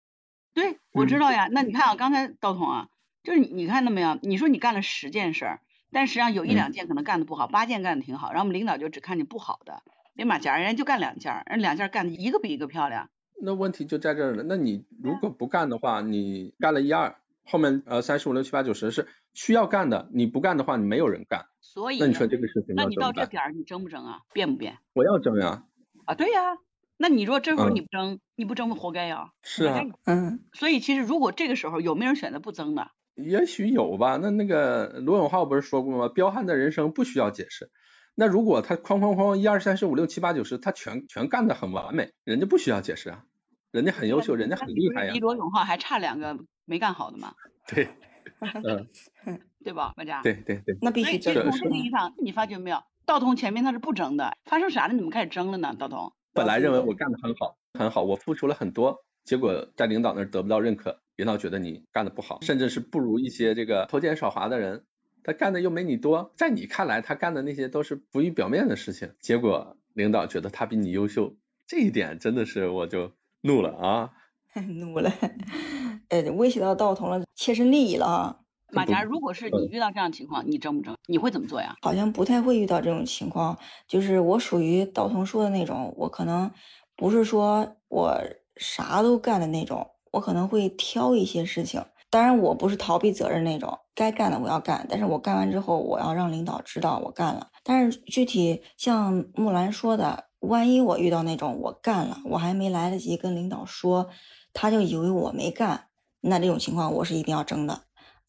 [0.54, 1.48] 对，我知道呀。
[1.50, 2.90] 那你看啊，刚才道童啊，
[3.24, 4.20] 就是你你看到没有？
[4.22, 5.62] 你说你干了十件事儿，
[5.94, 8.32] 但实际上有一两件可能干的不好，八件干的挺好。
[8.32, 9.82] 然后我们领导就只看见不好的，
[10.14, 13.10] 立马甲，人家就干两件，人两件干的一个比一个漂亮。
[13.42, 14.44] 那问题就在这儿了。
[14.44, 21.46] 那你如果不干的话，你干了一二，后面呃三十五六七八九十是需要干的，你不干的话，你没有人干。
[21.62, 24.20] 所以那你说这个事情那你到这点儿你争不争啊？
[24.34, 24.78] 变不变？
[24.92, 25.64] 我要争呀。
[26.04, 26.58] 啊，对呀。
[26.98, 29.30] 那你说这会儿你不争，你不争活该呀。
[29.42, 30.46] 是啊，嗯。
[30.54, 32.92] 所以其实如果这个时候有没有人选择不争的？
[33.16, 34.18] 也许有吧。
[34.22, 36.10] 那那个罗永浩不是说过吗？
[36.10, 37.70] 彪悍的人生不需要解释。
[38.16, 43.24] 那如果他哐哐哐一二三四五六七八九十，他全全干的很完美，人家不需要解释啊，
[43.72, 45.14] 人家很优秀，人家很厉害呀。
[45.14, 47.34] 离罗永浩还差两个没干好的吗？
[47.68, 47.90] 对，
[49.26, 50.22] 嗯， 对吧，大家？
[50.22, 50.78] 对对对。
[50.82, 51.34] 那必须争。
[51.34, 52.84] 从这个意义上，你发觉没有？
[53.06, 54.94] 道通前面他是不争的，发生啥了？
[54.94, 55.76] 你们开始争了呢？
[55.78, 56.14] 道通。
[56.34, 64.86] 本来认为我干的很好，很好，我付出了很多，结果在领导那儿得不到认可，领导觉得你干的不好，甚至是不如一些这个偷奸耍滑的人，
[65.24, 71.36] 他干的又没你多，在你看来他干的那些都是浮于表面的事情，结果领导觉得他比你优秀，
[71.68, 74.12] 这一点真的是我就怒了啊，
[74.68, 75.12] 怒了，
[76.10, 78.40] 呃，威胁到道统了，切身利益了啊。
[78.74, 80.96] 马甲，如果是你遇到这样情况，你争不争？
[81.08, 81.76] 你会怎么做呀？
[81.82, 83.58] 好像不太会遇到这种情况，
[83.88, 86.50] 就是我属于道童说的那种，我可能
[86.96, 88.20] 不是说我
[88.58, 91.84] 啥都干的那种，我可能会挑一些事情。
[92.10, 97.48] 当然，我不是逃避责任那种，该干的我要干，但是我干完之后，我要让领导知道我干了。
[97.64, 104.10] 但是具体像木兰说的，万一我遇到那种我干了，我还没来得及跟领导说，
[104.54, 105.88] 他就以为我没干，
[106.22, 107.82] 那这种情况我是一定要争的。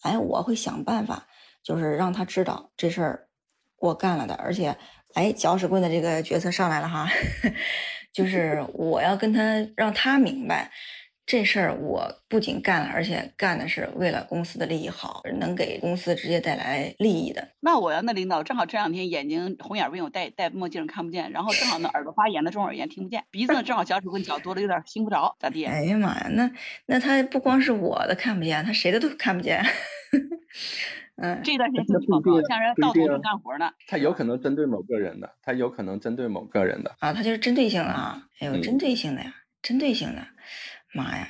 [0.04, 1.26] 哎，我会想办法，
[1.62, 3.28] 就是让他知道这事儿
[3.78, 4.76] 我干了的，而且，
[5.14, 7.08] 哎，搅屎棍的这个角色上来了哈，
[8.12, 9.40] 就是我要跟他
[9.76, 10.70] 让他明白。
[11.26, 17.48] 这事儿我不仅干了，而且干的是为了公司的利益好，能给公司直接带来利益的。
[17.60, 25.64] 那我要那领导正好这两天眼睛红眼病，我戴戴墨镜看不见，然后正好那耳朵发炎的中耳炎听不见，鼻子呢正好脚趾棍脚多了有点听不着，咋地？
[25.64, 26.50] 哎呀妈呀，那
[26.86, 29.64] 那他不光是我的看不见，他谁的都看不见。
[31.16, 33.70] 嗯，这段时间挺好，像人到头上干活呢。
[33.86, 39.32] 他有可能针对某个人的，他有可能针对某个人的啊，他就是针对性的啊，哎呦，针对性的呀，
[39.62, 40.26] 针对性的。
[40.94, 41.28] 妈呀！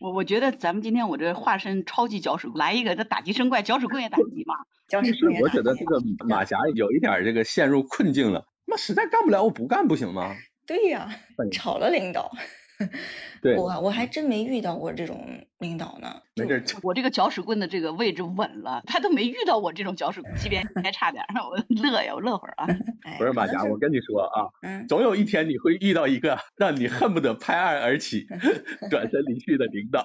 [0.00, 4.54] 我我觉得咱们今天我这化身超级搅屎棍，来一个这打击生怪，搅屎棍也打击嘛。
[4.88, 5.40] 搅屎棍。
[5.40, 10.36] 我觉得这个马甲有一点这个陷入困境了，那实在干不了，我不干不行吗？
[10.66, 11.08] 对呀，
[11.52, 12.30] 吵了领导。
[13.42, 15.26] 对，我我还真没遇到过这种
[15.58, 16.22] 领导呢。
[16.36, 22.66] 没事，我这个搅屎棍的这个位置稳了，他都没遇到我这种搅屎棍，即便还差点，我 乐呀，我乐会儿啊。
[23.18, 24.46] 不是马甲，我跟你说啊，
[24.88, 28.26] 总有一天你会遇到一个让你恨不得拍案而起、
[28.90, 30.04] 转身离去的领导。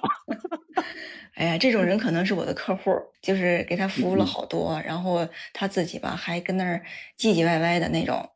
[1.34, 2.90] 哎呀，这种人可能是我的客户，
[3.22, 6.82] 就是给他服务了好多，然后他自己吧还跟那儿
[7.18, 8.28] 唧唧歪歪的那种。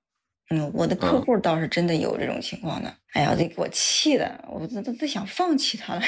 [0.50, 2.92] 嗯，我的客户倒是真的有这种情况的。
[3.12, 6.02] 哎呀，这给我气的，我都都都想放弃他了。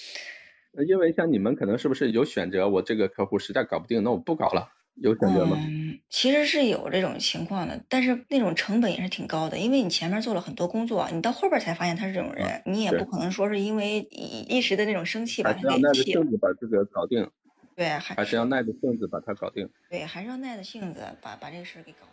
[0.86, 2.68] 因为像你们可能是不是有选择？
[2.68, 5.56] 我这个客户实在搞不定，那我不搞了，有选择吗？
[5.58, 15.72] 嗯，其实是有这种情况的，但是那种成本也是挺高的，因为你前面做了很多工作，你到后边才发现他是这种人，你也不可能说是因为一一时的那种生气把他给气了。
[15.72, 17.28] 还是要耐着性子把这个搞定。
[17.74, 19.68] 对，还还是要耐着性子把他搞定。
[19.90, 22.06] 对，还是要耐着性子把把这个事儿给搞。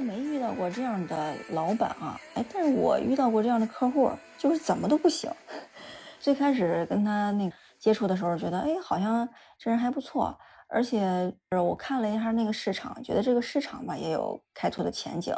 [0.00, 5.30] 没遇到过这样的老板啊，哎，但是我遇到过这样的客户，就是怎么都不行。
[6.18, 9.28] 最开始跟他那个接触的时候，觉得哎，好像
[9.58, 10.38] 这人还不错，
[10.68, 15.34] 而且我看了一下那个市场，觉得这个市场吧也有开拓的前景。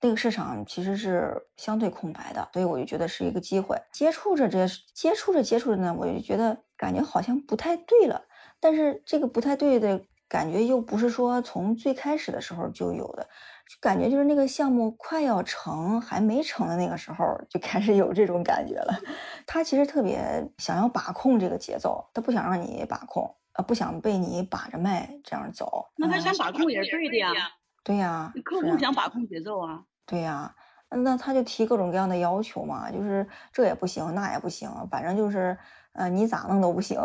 [0.00, 3.80] 那个市场其实是相对空白的，所以我就觉得是一个机会。
[3.90, 8.22] 接触着这接触着接触着呢，我就觉得感觉好像不太对了，
[8.60, 13.26] 但是这个不太对的感觉又不是说从最开始的时候就有的。
[13.66, 18.94] 就感觉就是那个项目快要成还没成的那个时候，就开始有这种感觉了。
[19.46, 20.20] 他其实特别
[20.58, 25.86] 想要把控这个节奏，他不想让你把控，呃，不想被你把着脉这样走。
[25.96, 27.32] 那他想把控也是对的呀。
[27.82, 29.84] 对呀，客户想把控节奏啊。
[30.06, 30.54] 对呀，
[30.90, 35.56] 那他就提各种各样的要求嘛，就是这也不行，那也不行，反正就是。
[35.94, 36.98] 呃，你咋弄都不行。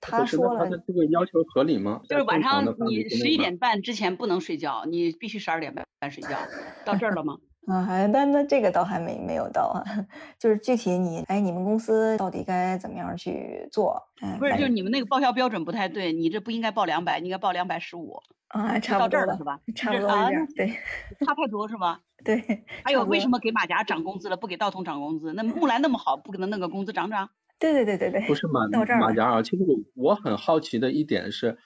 [0.00, 2.00] 他说了，这个要求合理吗？
[2.08, 6.38] 就是晚上你十一点半之前不能睡觉，你必须十二点半睡觉。
[6.84, 7.36] 到这儿了吗？
[7.66, 9.82] 啊，还那那这个倒还没没有到啊，
[10.38, 14.00] 就是具体你哎，你们公司到底该怎么样去做？
[14.38, 18.20] 不是，就是你们那个报销标准不太对，你这不应该报两百，你应该报两百十五。
[18.48, 19.58] 啊，差不多了是吧？
[19.74, 20.68] 差不多一点，对，
[21.26, 22.00] 差太多是吧？
[22.22, 22.64] 对。
[22.84, 25.32] 还有为什么给马甲涨工资了，不给道童涨工资？
[25.32, 27.30] 那木兰那么好，不给他弄个工资涨涨？
[27.58, 28.66] 对对对对对，不是马
[28.98, 31.58] 马甲啊，其实我我很好奇的一点是，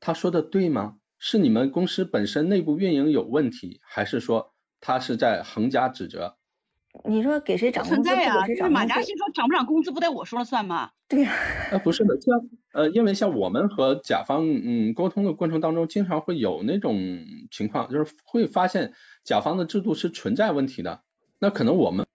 [0.00, 0.96] 他说的对吗？
[1.18, 6.36] 是你们公司本身内部运营有问题，还是说他是在横加指责？
[7.04, 8.02] 你说给谁涨工资？
[8.04, 10.90] 存在呀，就是马甲先说涨不涨工资不得我说了算吗？
[11.08, 11.32] 对呀，
[11.72, 16.96] 呃不是的，像呃因为像我们和甲方嗯沟通的过程当中，经常会有那种
[17.50, 18.92] 情况，就是会发现
[19.24, 21.02] 甲方的制度是存在问题的，
[21.38, 22.06] 那可能我们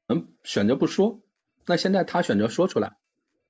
[0.44, 1.22] 选择不说，
[1.66, 2.98] 那现在他选择说出来。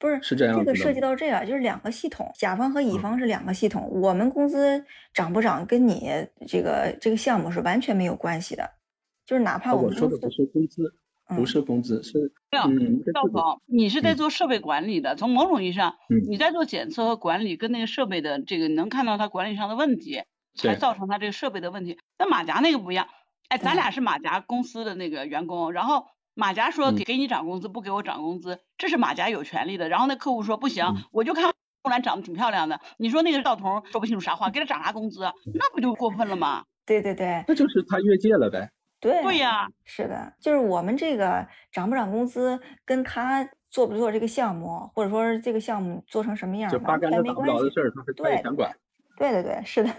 [0.04, 3.90] 不是是这样，这个涉及到这个，就是两个系统，甲方和乙方是两个系统。
[3.90, 4.84] 我们工资
[5.14, 6.12] 涨不涨，跟你
[6.46, 8.70] 这个这个项目是完全没有关系的。
[9.26, 10.94] 就是哪怕我们说的不是工资，
[11.38, 12.70] 不是工资，是这样。
[13.14, 15.96] 赵总，你是在做设备管理的，从某种意义上，
[16.28, 20.24] 你在做检测和管理，跟那个设备的这个能看到它管理上的问题，
[20.54, 21.98] 才造成它这个设备的问题。
[22.18, 23.08] 但马甲那个不一样，
[23.48, 26.08] 哎，咱俩是马甲公司的那个员工，然后。
[26.36, 29.90] 马甲说给给你涨工资，不给我涨工资，这是马甲有权利的。
[29.90, 31.44] 然后那客户说不行，我就看
[31.84, 32.80] 木兰长得挺漂亮的。
[32.98, 35.22] 你说那个赵彤说不清楚啥话，给他涨啥工资，
[35.54, 36.64] 那不就过分了吗？
[36.86, 38.70] 对对对，那就是他越界了呗。
[39.00, 48.74] 对对呀，是的，就是我们这个涨不涨工资，跟他做不做这个项目，或者说这个项目做成什么样，就八竿子打不着的事儿，他是他也想管。
[49.18, 49.90] 对对对，是的。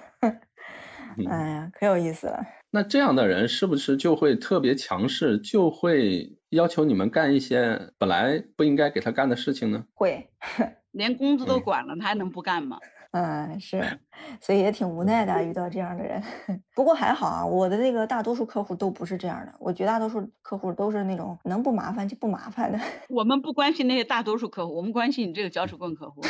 [1.29, 2.45] 哎呀，可有意思了。
[2.71, 9.85] 那这样的人是不是就会特别强势，就会要求你们干一些本来不应该给他干的事情呢？
[9.95, 10.29] 会，
[10.91, 12.79] 连工资都管了，他还能不干吗？
[13.13, 13.81] 嗯，是，
[14.43, 16.21] 所以也挺无奈的，遇到这样的人。
[16.75, 22.81] 不过还好啊，我的那个大多数客户都不是这样的，我绝大多数客户都是那种能不麻烦就不麻烦的。
[23.09, 26.23] 我们不关心那些大多数客户，我们关心你这个搅屎棍客户。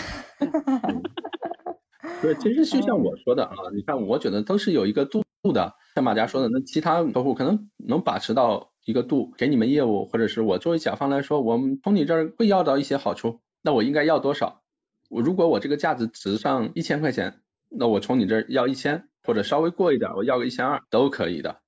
[2.21, 5.75] 对，其实就像我说的啊，你看，我觉得都是有一个度的。
[5.95, 14.63] 像马佳说的，那其他客户可能能把持到一个度，给你们业务，或者是我作为甲方来说，我们从你这儿会要到一些好处，那我应该要多少？
[15.11, 21.61] 我如果我这个价值值上一千块钱，那我从你这儿要一千，或者稍微过一点，我要个一千二都可以的。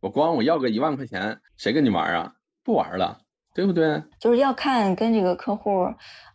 [0.00, 2.34] 我光我要个一万块钱，谁跟你玩啊？
[2.62, 3.18] 不玩了，
[3.54, 4.02] 对不对？
[4.20, 5.88] 就是要看跟这个客户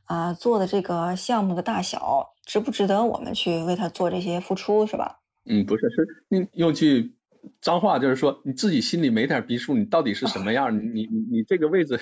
[0.05, 2.34] 啊做的这个项目的大小。
[2.48, 5.20] 值不值得我们去为他做这些付出，是吧？
[5.45, 7.14] 嗯，不是，是你用句
[7.62, 10.76] 脏话，就是说你自己心里没点逼数，你到底是什么样？
[10.95, 12.00] 你你你这个位置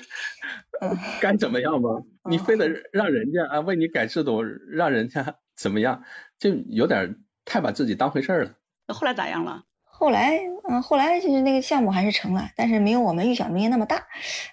[1.20, 1.90] 该怎么样吗？
[2.30, 6.02] 你非得让人家啊为你改制度，让人家 怎么样？
[6.38, 8.52] 就有点太把自己当回事儿了。
[8.86, 9.64] 那后来咋样了？
[9.84, 10.38] 后来，
[10.68, 14.06] 嗯，后来就是那个项目还是成了，但是没有我们预想中间那么大，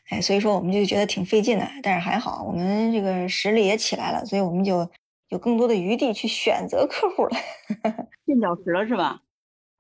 [0.09, 1.67] 哎，所以说我们就觉得挺费劲的。
[1.83, 4.89] 但是还好，我们这个实力也起来了，所以我们就。
[5.33, 7.35] 有更多的余地去选择客户了，
[8.25, 9.19] 垫脚石了是吧？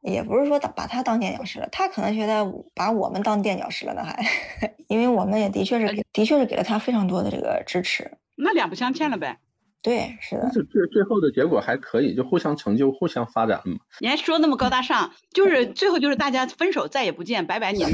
[0.01, 2.45] 也不是说把他当垫脚石了，他可能觉得
[2.75, 4.19] 把我们当垫脚石了呢，还，
[4.89, 8.11] 因为我们也的确是的确是给了他非常多的这个支持。
[8.35, 9.37] 那两不相欠了呗？
[9.81, 10.49] 对，是的。
[10.49, 13.77] 最最后的结果还可以，就互相成就，互相发展嘛。
[13.99, 17.93] 你还说那么高大上，就是最后就是大家分手再也不见，拜拜你们。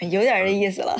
[0.10, 0.96] 有点这意思了。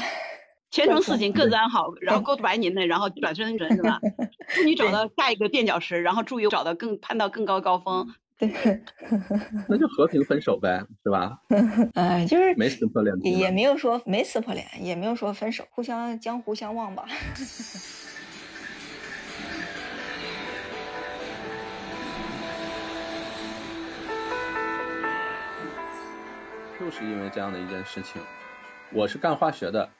[0.71, 3.99] 前程似锦，各自安好，然后 goodbye 您的，然后转身人是吧？
[4.55, 8.07] 祝你找到下一个垫脚石，然后祝你找到更攀到更高高峰。
[8.39, 8.49] 对，
[9.69, 11.39] 那就和平分手呗，是吧？
[11.95, 17.05] 哎，就是没撕破脸，也没有说没撕破脸，也没有说分手，互相江湖相望吧。
[26.79, 28.23] 就是因为这样的一件事情，
[28.93, 29.91] 我是干化学的。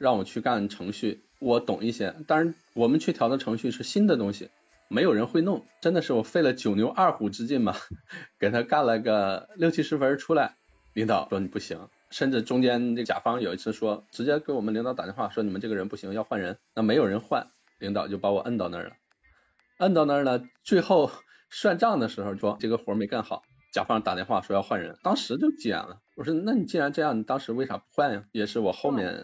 [0.00, 2.14] 让我去干程序，我懂一些。
[2.26, 4.48] 当然，我们去调的程序是新的东西，
[4.88, 5.66] 没有人会弄。
[5.82, 7.76] 真的是我费了九牛二虎之劲嘛，
[8.40, 10.56] 给他干了个六七十分出来。
[10.94, 16.56] 领导说你不行，甚至中间这甲方有一次说，直接给我们领导打电话说你们这个人不行，要换人。
[16.74, 18.92] 那没有人换，领导就把我摁到那儿了。
[19.76, 21.10] 摁到那儿了，最后
[21.52, 23.42] 算账的时候说这个活没干好，
[23.72, 26.00] 甲方打电话说要换人，当时就急眼了。
[26.16, 28.24] 我说那你既然这样，你当时为啥不换呀？
[28.32, 29.22] 也是我后面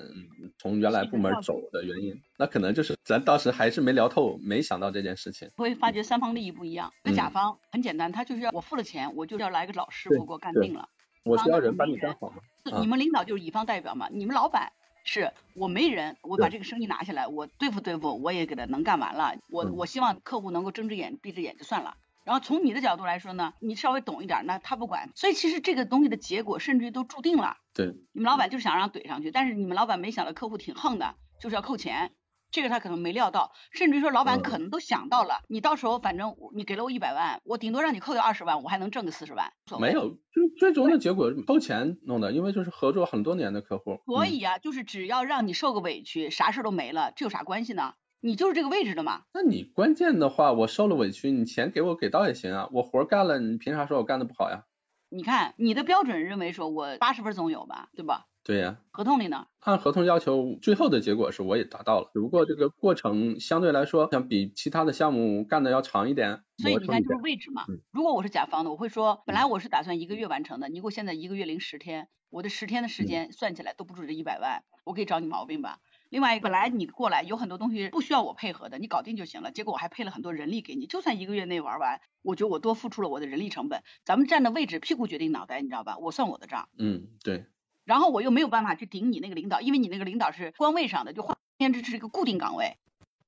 [0.58, 2.14] 从原来部门走的原因。
[2.38, 5.50] 那可能就是咱当时还是没聊透，没想到这件事情。
[5.56, 6.92] 会发觉三方利益不一样。
[7.02, 10.88] 那甲方很简单，他就是要我付了钱，我就要来个老师傅给我干定了。
[11.24, 12.36] 我需要人把你干好吗？
[12.80, 14.72] 你们领导就是乙方代表嘛，你们老板
[15.04, 19.34] 是我没人，我把这个生意拿下来，我对付对付，我也给他能干完了。
[19.50, 21.96] 我我希望客户能够睁只眼闭只眼就算了。
[22.26, 25.12] 然后从你的角度来说呢，你稍微懂一点，那他不管。
[25.14, 27.58] 所以其实这个东西的结果甚至于都注定了。
[27.72, 32.10] 对，你们老板就是想让怼上去，但是你们老板没想到客户挺横的，就是要扣钱，
[32.50, 39.52] 这个他可能没料到，甚至于说老板可能都想到了，你到时候反正你给了我一百万，我顶多让你扣掉二十万，我还能挣个四十万。
[39.78, 44.00] 没有，就最终的结果扣钱弄的，因为就是合作很多年的客户。
[44.04, 47.94] 所以啊，就是只要让你受个委屈，啥事都没了，这有啥关系呢？
[48.20, 49.22] 你就是这个位置的嘛？
[49.34, 52.68] 那你关键的话，我受了委屈，你钱给我给到也行啊。
[52.72, 54.64] 我活干了，你凭啥说我干的不好呀？
[55.08, 58.26] 你看你的标准认为说我八十分总有吧，对吧？
[58.42, 58.78] 对呀。
[58.90, 59.46] 合同里呢？
[59.60, 66.42] 按合同要求，最后的结果是我也达到了，只不过这个过程相对来说，像比其他的项目干的要长一点。
[66.58, 67.64] 所以你看就是位置嘛。
[67.92, 75.78] 如果我是甲方的，我会说，本来我是打算一个月完成的，你给我现在一个月零十天，我的十天的时间算起来都不止这一百万，我可以找你毛病吧？
[76.08, 79.50] 另外，本来你过来有很多东西不需要我配合的，你搞定就行了。
[79.50, 83.82] 结果我还配了很多人力给你，就算一个月内玩完，我觉得我多付出了我的人力成本。
[84.04, 85.98] 咱们站的位置，屁股决定脑袋，你知道吧？
[85.98, 86.68] 我算我的账。
[86.78, 87.46] 嗯，对。
[87.84, 92.78] 然后我又没有办法去顶你那个领导，因为你那个领导是官位上的，就换编制是一个固定岗位，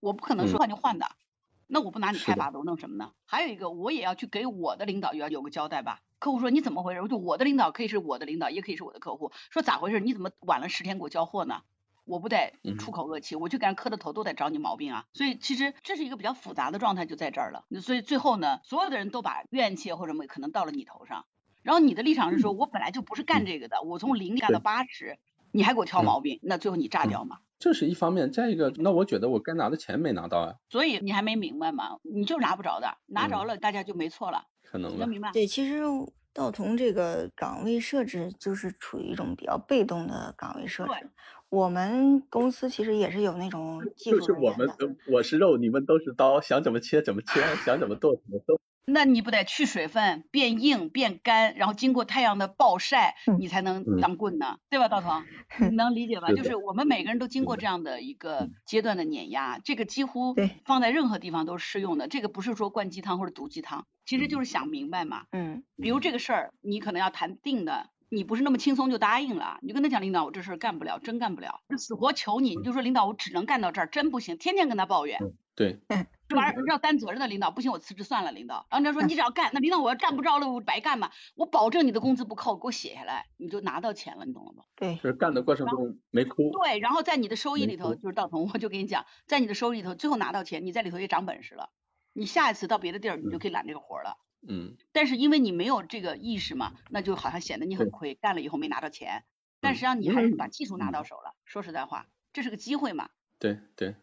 [0.00, 1.06] 我不可能说换就换的。
[1.66, 3.12] 那我不拿你开把子，我弄什么呢？
[3.26, 6.00] 还有一个，我也要去给我的领导要有个交代吧。
[6.18, 7.02] 客户说你怎么回事？
[7.02, 9.32] 我就我的领导可以是我的领导，也可以是我的客户。
[9.50, 10.00] 说咋回事？
[10.00, 11.62] 你怎么晚了十天给我交货呢？
[12.08, 15.04] 我不得出口恶气，我就给人磕的头都得找你毛病啊！
[15.12, 17.66] 所以其实这是一个比较复杂的状态，就在这儿了。
[17.82, 21.26] 所以最后呢，所有的人都把怨气或者什么可能到了你头上，
[21.62, 25.18] 然后你的立场是说，我本来就不是干这个的，我从零干到八十，
[25.52, 27.38] 你还给我挑毛病，那最后你炸掉嘛？
[27.58, 30.54] 这是一方面，再一个，那我觉得我该拿的钱没拿到啊。
[30.70, 31.98] 所以你还没明白吗？
[32.02, 34.44] 你就拿不着的，拿着了大家就没错了。
[34.62, 35.30] 可能能明白？
[35.32, 35.82] 对，其实。
[36.34, 41.10] 道童这个岗位设置就是处于一种比较被动的岗位设置。
[41.50, 44.68] 我们公司其实也是有那种技术就是我们
[45.10, 48.60] 我是肉，你们都是刀，想怎么切怎么切，想怎么剁怎么剁。
[48.90, 55.24] 那你不得去水分变硬变干，然后经过太阳的暴晒，你才能当棍呢，对吧，大鹏？
[55.70, 56.28] 你能理解吧？
[56.32, 60.34] 就是我们每个人都经过这样的一个阶段的碾压，这个几乎
[60.64, 62.08] 放在任何地方都是适用的。
[62.08, 65.24] 这个不是说灌鸡汤或者毒鸡汤，其实就是想明白嘛。
[65.32, 65.64] 嗯。
[65.76, 75.26] 比如这个事儿，你可能要谈定的，你不是那么轻松就答应了，你就跟他讲，领导，我这事儿干不了，真干不了，就死活求你，你就说领导，我只能干到这儿，真不行，天天跟他抱怨。
[75.54, 75.78] 对。
[76.28, 78.32] 这玩意儿要担责任的领导不行，我辞职算了。
[78.32, 81.10] 领导，然后他说你只要干，那领导我要干不着了，我白干嘛？
[81.34, 84.64] 我保证你的工资不扣，给我写下来，你就拿到钱了，你懂了吗？
[84.76, 86.52] 对，就是干的过程中没哭。
[86.52, 91.70] 对，然后在你的收益里头，就是道童，我就跟你讲，在你的收益里头，最后拿到钱，你在里头也长本事了。
[92.12, 94.18] 你下一次到别的地儿，你就可以揽这个活了。
[94.20, 94.27] 嗯。
[94.92, 99.24] 但是因为你没有这个意识嘛，那就好像显得你很亏，干了以后没拿到钱。
[99.60, 101.34] 但实际上你还是把技术拿到手了。
[101.44, 103.10] 说实在话，这是个机会嘛。
[103.38, 103.94] 对对。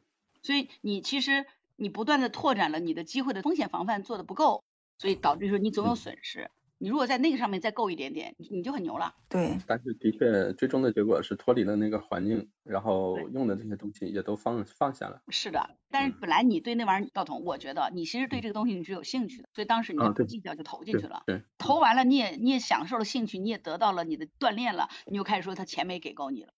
[0.41, 1.46] 所以你其实。
[1.78, 4.64] 你不断的拓展了你的机会的风险防范做的不够，
[4.98, 6.50] 所以导致说你总有损失。
[6.78, 9.15] 你如果在那个上面再够一点点，你就很牛了。
[9.30, 9.57] 对。
[9.65, 15.21] 但是的确，最终的结果是脱离了那个环境，然后用的这些东西也都放放下了。
[15.30, 21.23] 是的，但是本来你对那玩意儿道同，我觉得你其实对这个东西你是有兴趣的，所以当时你就不计较就投进去了。
[21.26, 21.41] 对。
[21.57, 26.53] 投完了你也你也享受了兴趣，你也得到了你的锻炼了，你就开始说他钱没给够你了，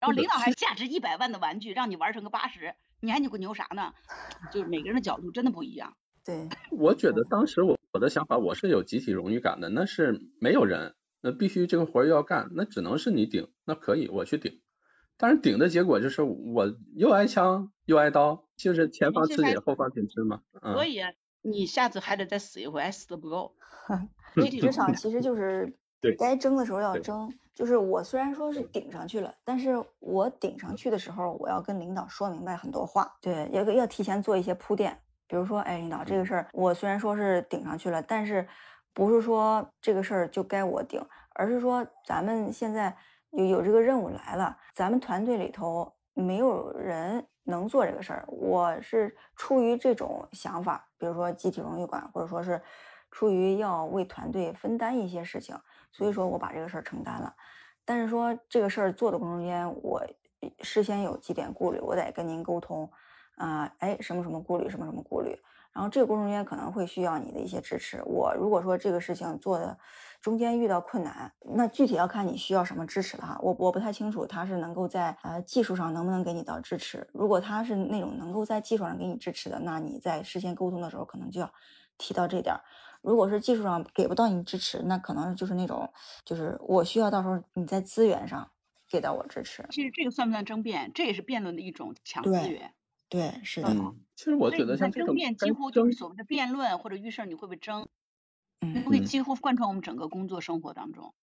[0.00, 2.74] 然后领导还价值一百万的玩具让你玩成个八十。
[3.00, 3.92] 你还牛个牛啥呢？
[4.50, 5.96] 就是每个人的角度真的不一样。
[6.24, 14.60] 对，我觉得当时我我的想法我是有集体荣誉感的，那是没有人，那必须这个活儿要干，那只能是你顶，那可以我去顶，
[15.16, 20.42] 但是顶的结果就是我又挨枪又挨刀，就是前方吃紧后方紧吃嘛。
[20.74, 21.00] 所以
[21.40, 23.54] 你下次还得再死一回，还死的不够。
[24.60, 25.72] 职场其实就是
[26.18, 27.32] 该争的时候要争。
[27.54, 35.00] 就是我虽然说是顶上去了，但是我顶上去的时候，我要跟领导说明白很多话，对，要要提前做一些铺垫。
[35.28, 38.48] 比如说，哎，领导这个事儿，我虽然说是顶上去了，但是
[38.92, 41.00] 不是说这个事儿就该我顶，
[41.34, 42.96] 而是说咱们现在
[43.30, 52.60] 有有这个任务来了，咱们团队里头没有人能做这个事儿，我是出于这种想法，比如说集体荣誉感，或者说是
[53.10, 55.56] 出于要为团队分担一些事情。
[55.92, 57.34] 所以说我把这个事儿承担了，
[57.84, 60.06] 但是说这个事儿做的过程中间，我
[60.60, 62.90] 事先有几点顾虑，我得跟您沟通，
[63.38, 65.30] 啊，哎，什么什么顾虑，什么什么顾虑，
[65.72, 68.02] 然然后这个过程中间可能会需要你的一些支持。
[68.04, 69.78] 我如果说这个事情做的
[70.20, 73.38] 中间遇到困难，那具体要看你需要什么支持了哈。
[73.40, 77.06] 我我不太清楚他是能够在呃技术上能不能给你到支持。
[77.14, 81.48] 如果他是那种能够在技术上给你支持的，那你在事先沟通的时候可能就要
[81.96, 82.60] 提到这点儿。
[83.00, 85.88] 如果是技术上给不到你支持，那可能就是那种
[86.24, 88.50] 就是我需要到时候你在资源上
[88.90, 89.64] 给到我支持。
[89.70, 90.92] 其实这个算不算争辩？
[90.94, 92.74] 这也是辩论的一种强资源。
[93.08, 93.94] 对，是的。
[94.14, 97.88] 其实我觉得像争辩几乎就是所谓的辩论或者遇事儿，你会不会争？
[98.60, 101.14] 嗯，会几乎贯穿我们整个工作生活当中。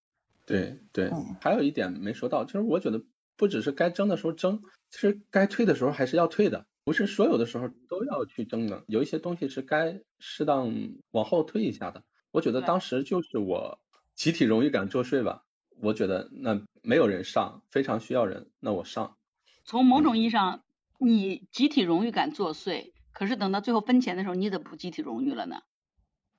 [0.46, 1.12] 对对，
[1.42, 3.04] 还有一点没说到，其实我觉得
[3.36, 8.84] 不只是该争的时候争，其实该退的时候还是要退的，不是所有的时候都要去争的。
[8.88, 10.74] 有一些东西是该适当
[11.12, 12.04] 往后退一下的。
[12.32, 13.80] 我觉得当时就是我
[14.16, 15.44] 集体荣誉感作祟吧，
[15.82, 19.18] 我觉得那没有人上，非常需要人，那我上。
[19.66, 20.62] 从某种意义上。
[21.00, 25.62] 你集体荣誉感作祟，可是等到最后分钱的时候，你怎么不集体荣誉了呢？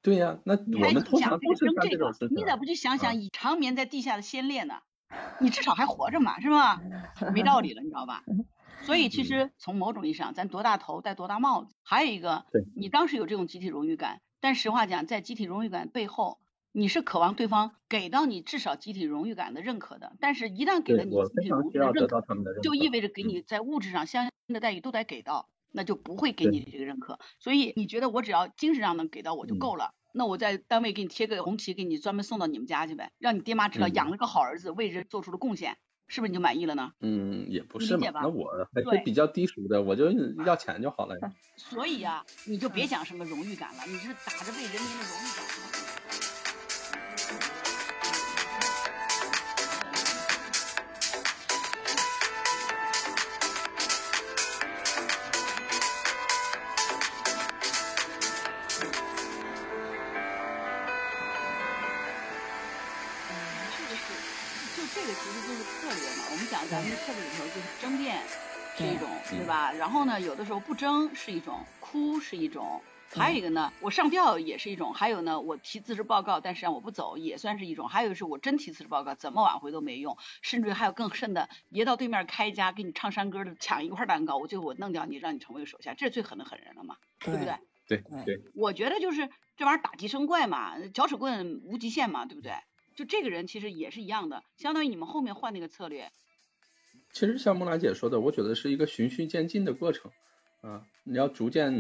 [0.03, 4.75] 对呀，那我们通常都是干这种事你咋不去想想已长眠在地下的先烈呢？
[5.41, 6.81] 你至少还活着嘛，是吧？
[7.35, 8.23] 没道理了，你知道吧？
[8.83, 11.75] 所以其实从某种意义上，咱多大头戴多大帽子。
[11.83, 12.45] 还有一个，
[12.77, 16.39] 你当时有这种集体荣誉感，但实话讲，在集体荣誉感背后。
[16.79, 22.21] 你是渴望对方给到你至少集体荣誉感的认可的，但是一旦给了你集体荣誉的认可，
[22.63, 27.19] 就意味着给你在物质上相应的待遇都得给到，那就不会给你这个认可。
[27.39, 35.77] 所以你觉得我只要精神上能给到我就够了，那我在单位给你贴个红旗，给你专门送到你们家去呗，让你爹妈知道养了个好儿子，为人做出了贡献，
[36.09, 36.93] 是不是你就满意了呢？
[37.01, 40.11] 嗯，也不是嘛，那我还是比较低俗的，我就
[40.45, 41.33] 要钱就好了呀。
[41.57, 45.86] 所以啊，你就别讲什么荣誉感了，你是打着为人民的荣誉感。
[69.97, 87.55] 后呢，有的时候不争是一种，哭是一种，还有一个呢，我上吊也是一种，还有呢，我提辞职报告，但实际上我不走也算是一种，还有是我真提辞职报告，怎么挽回都没用，甚至还有更甚的，别到对面开一家给你唱山歌的，抢一块蛋糕，我最后我弄掉你，让你成为手下，这是最狠的狠人了嘛，对不对？
[87.89, 92.53] 对对，我觉得就是这玩意儿打击生怪嘛，搅屎棍无极限嘛，对不对？
[92.95, 96.13] 就这个人其实也是一样的，相当于你们后面换那个策略。
[97.17, 100.11] 其实像木兰姐说的，我觉得是一个循序渐进的过程
[100.61, 101.73] 啊，你要逐渐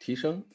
[0.00, 0.46] 提升，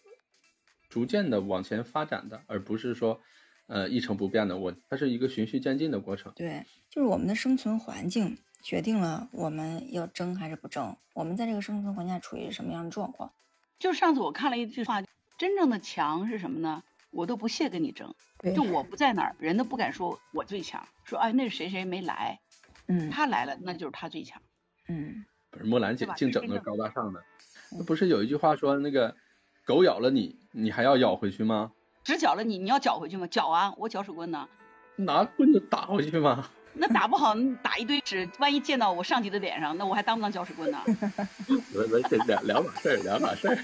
[0.90, 3.22] 逐渐的往前发展的，而不是说
[3.68, 4.58] 呃一成不变的。
[4.58, 6.34] 我它是一个循序渐进的过程。
[6.36, 13.32] 对，就是我们的生存环境决定了我们要争还是不争，我们在这个生存环境下处于什么样的状况。
[13.78, 15.04] 就上次我看了一句话，
[15.38, 16.82] 真正的强是什么呢？
[17.12, 18.16] 我都不屑跟你争，
[18.56, 22.40] 就我不在哪儿，人都不敢说我最强，说哎那是谁谁没来。
[22.92, 24.42] 嗯，他来了，那就是他最强。
[24.90, 27.24] 嗯，不是木兰姐净整那高大上的，
[27.72, 29.16] 那不是有一句话说那个
[29.66, 31.72] 狗咬了你，你还要咬回去吗？
[32.04, 33.26] 只咬了你，你要搅回去吗？
[33.28, 34.48] 搅啊，我搅屎棍呢。
[34.98, 36.50] 拿棍子打回去吗？
[36.74, 40.82] 那打不好，打一堆屎，万一溅到我上级的脸上，那我还当不当搅屎棍呢？
[41.48, 43.58] 没没这两两码事儿，两码事儿。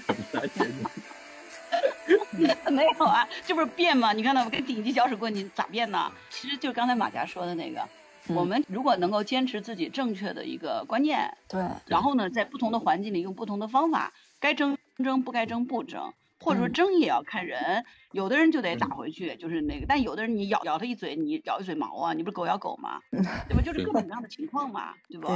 [2.70, 4.12] 没有啊，这不是变吗？
[4.12, 6.10] 你看到我跟顶级搅屎棍，你咋变呢？
[6.30, 7.86] 其实就是刚才马甲说的那个。
[8.34, 23.00] 我们如果能够坚持自己正确的一个观念，对，然后呢，在不同的环境里用不同的方法，该争争，不该争不争，或者说争也要看人，有的人就得打回去，就是那个，但有的人你咬咬他一嘴，你咬一嘴毛啊，你不是狗咬狗吗？
[23.10, 23.62] 对吧？
[23.64, 25.28] 就是各种各样的情况嘛，对不？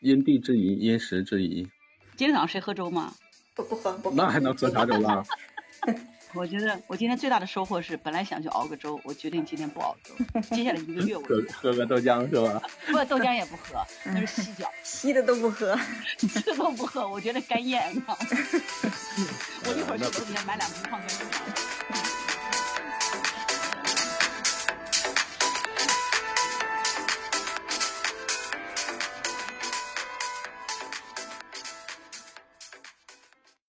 [0.00, 1.68] 因地制宜，因时制宜。
[2.16, 3.12] 今天早上谁喝粥吗？
[3.54, 4.16] 不不喝，不喝。
[4.16, 5.22] 那还能喝啥粥啊？
[6.32, 10.14] 我觉得我今天最大的收获是，本来想去熬个粥，我决定今天不熬粥。
[10.54, 12.62] 接下来一个月我 喝喝个豆浆是吧？
[12.86, 15.78] 不，豆浆也不喝，那是稀脚，稀的都不喝，
[16.18, 17.82] 稀的都不喝，我觉得干咽。
[19.66, 21.69] 我一会儿去楼底下买两瓶矿泉水。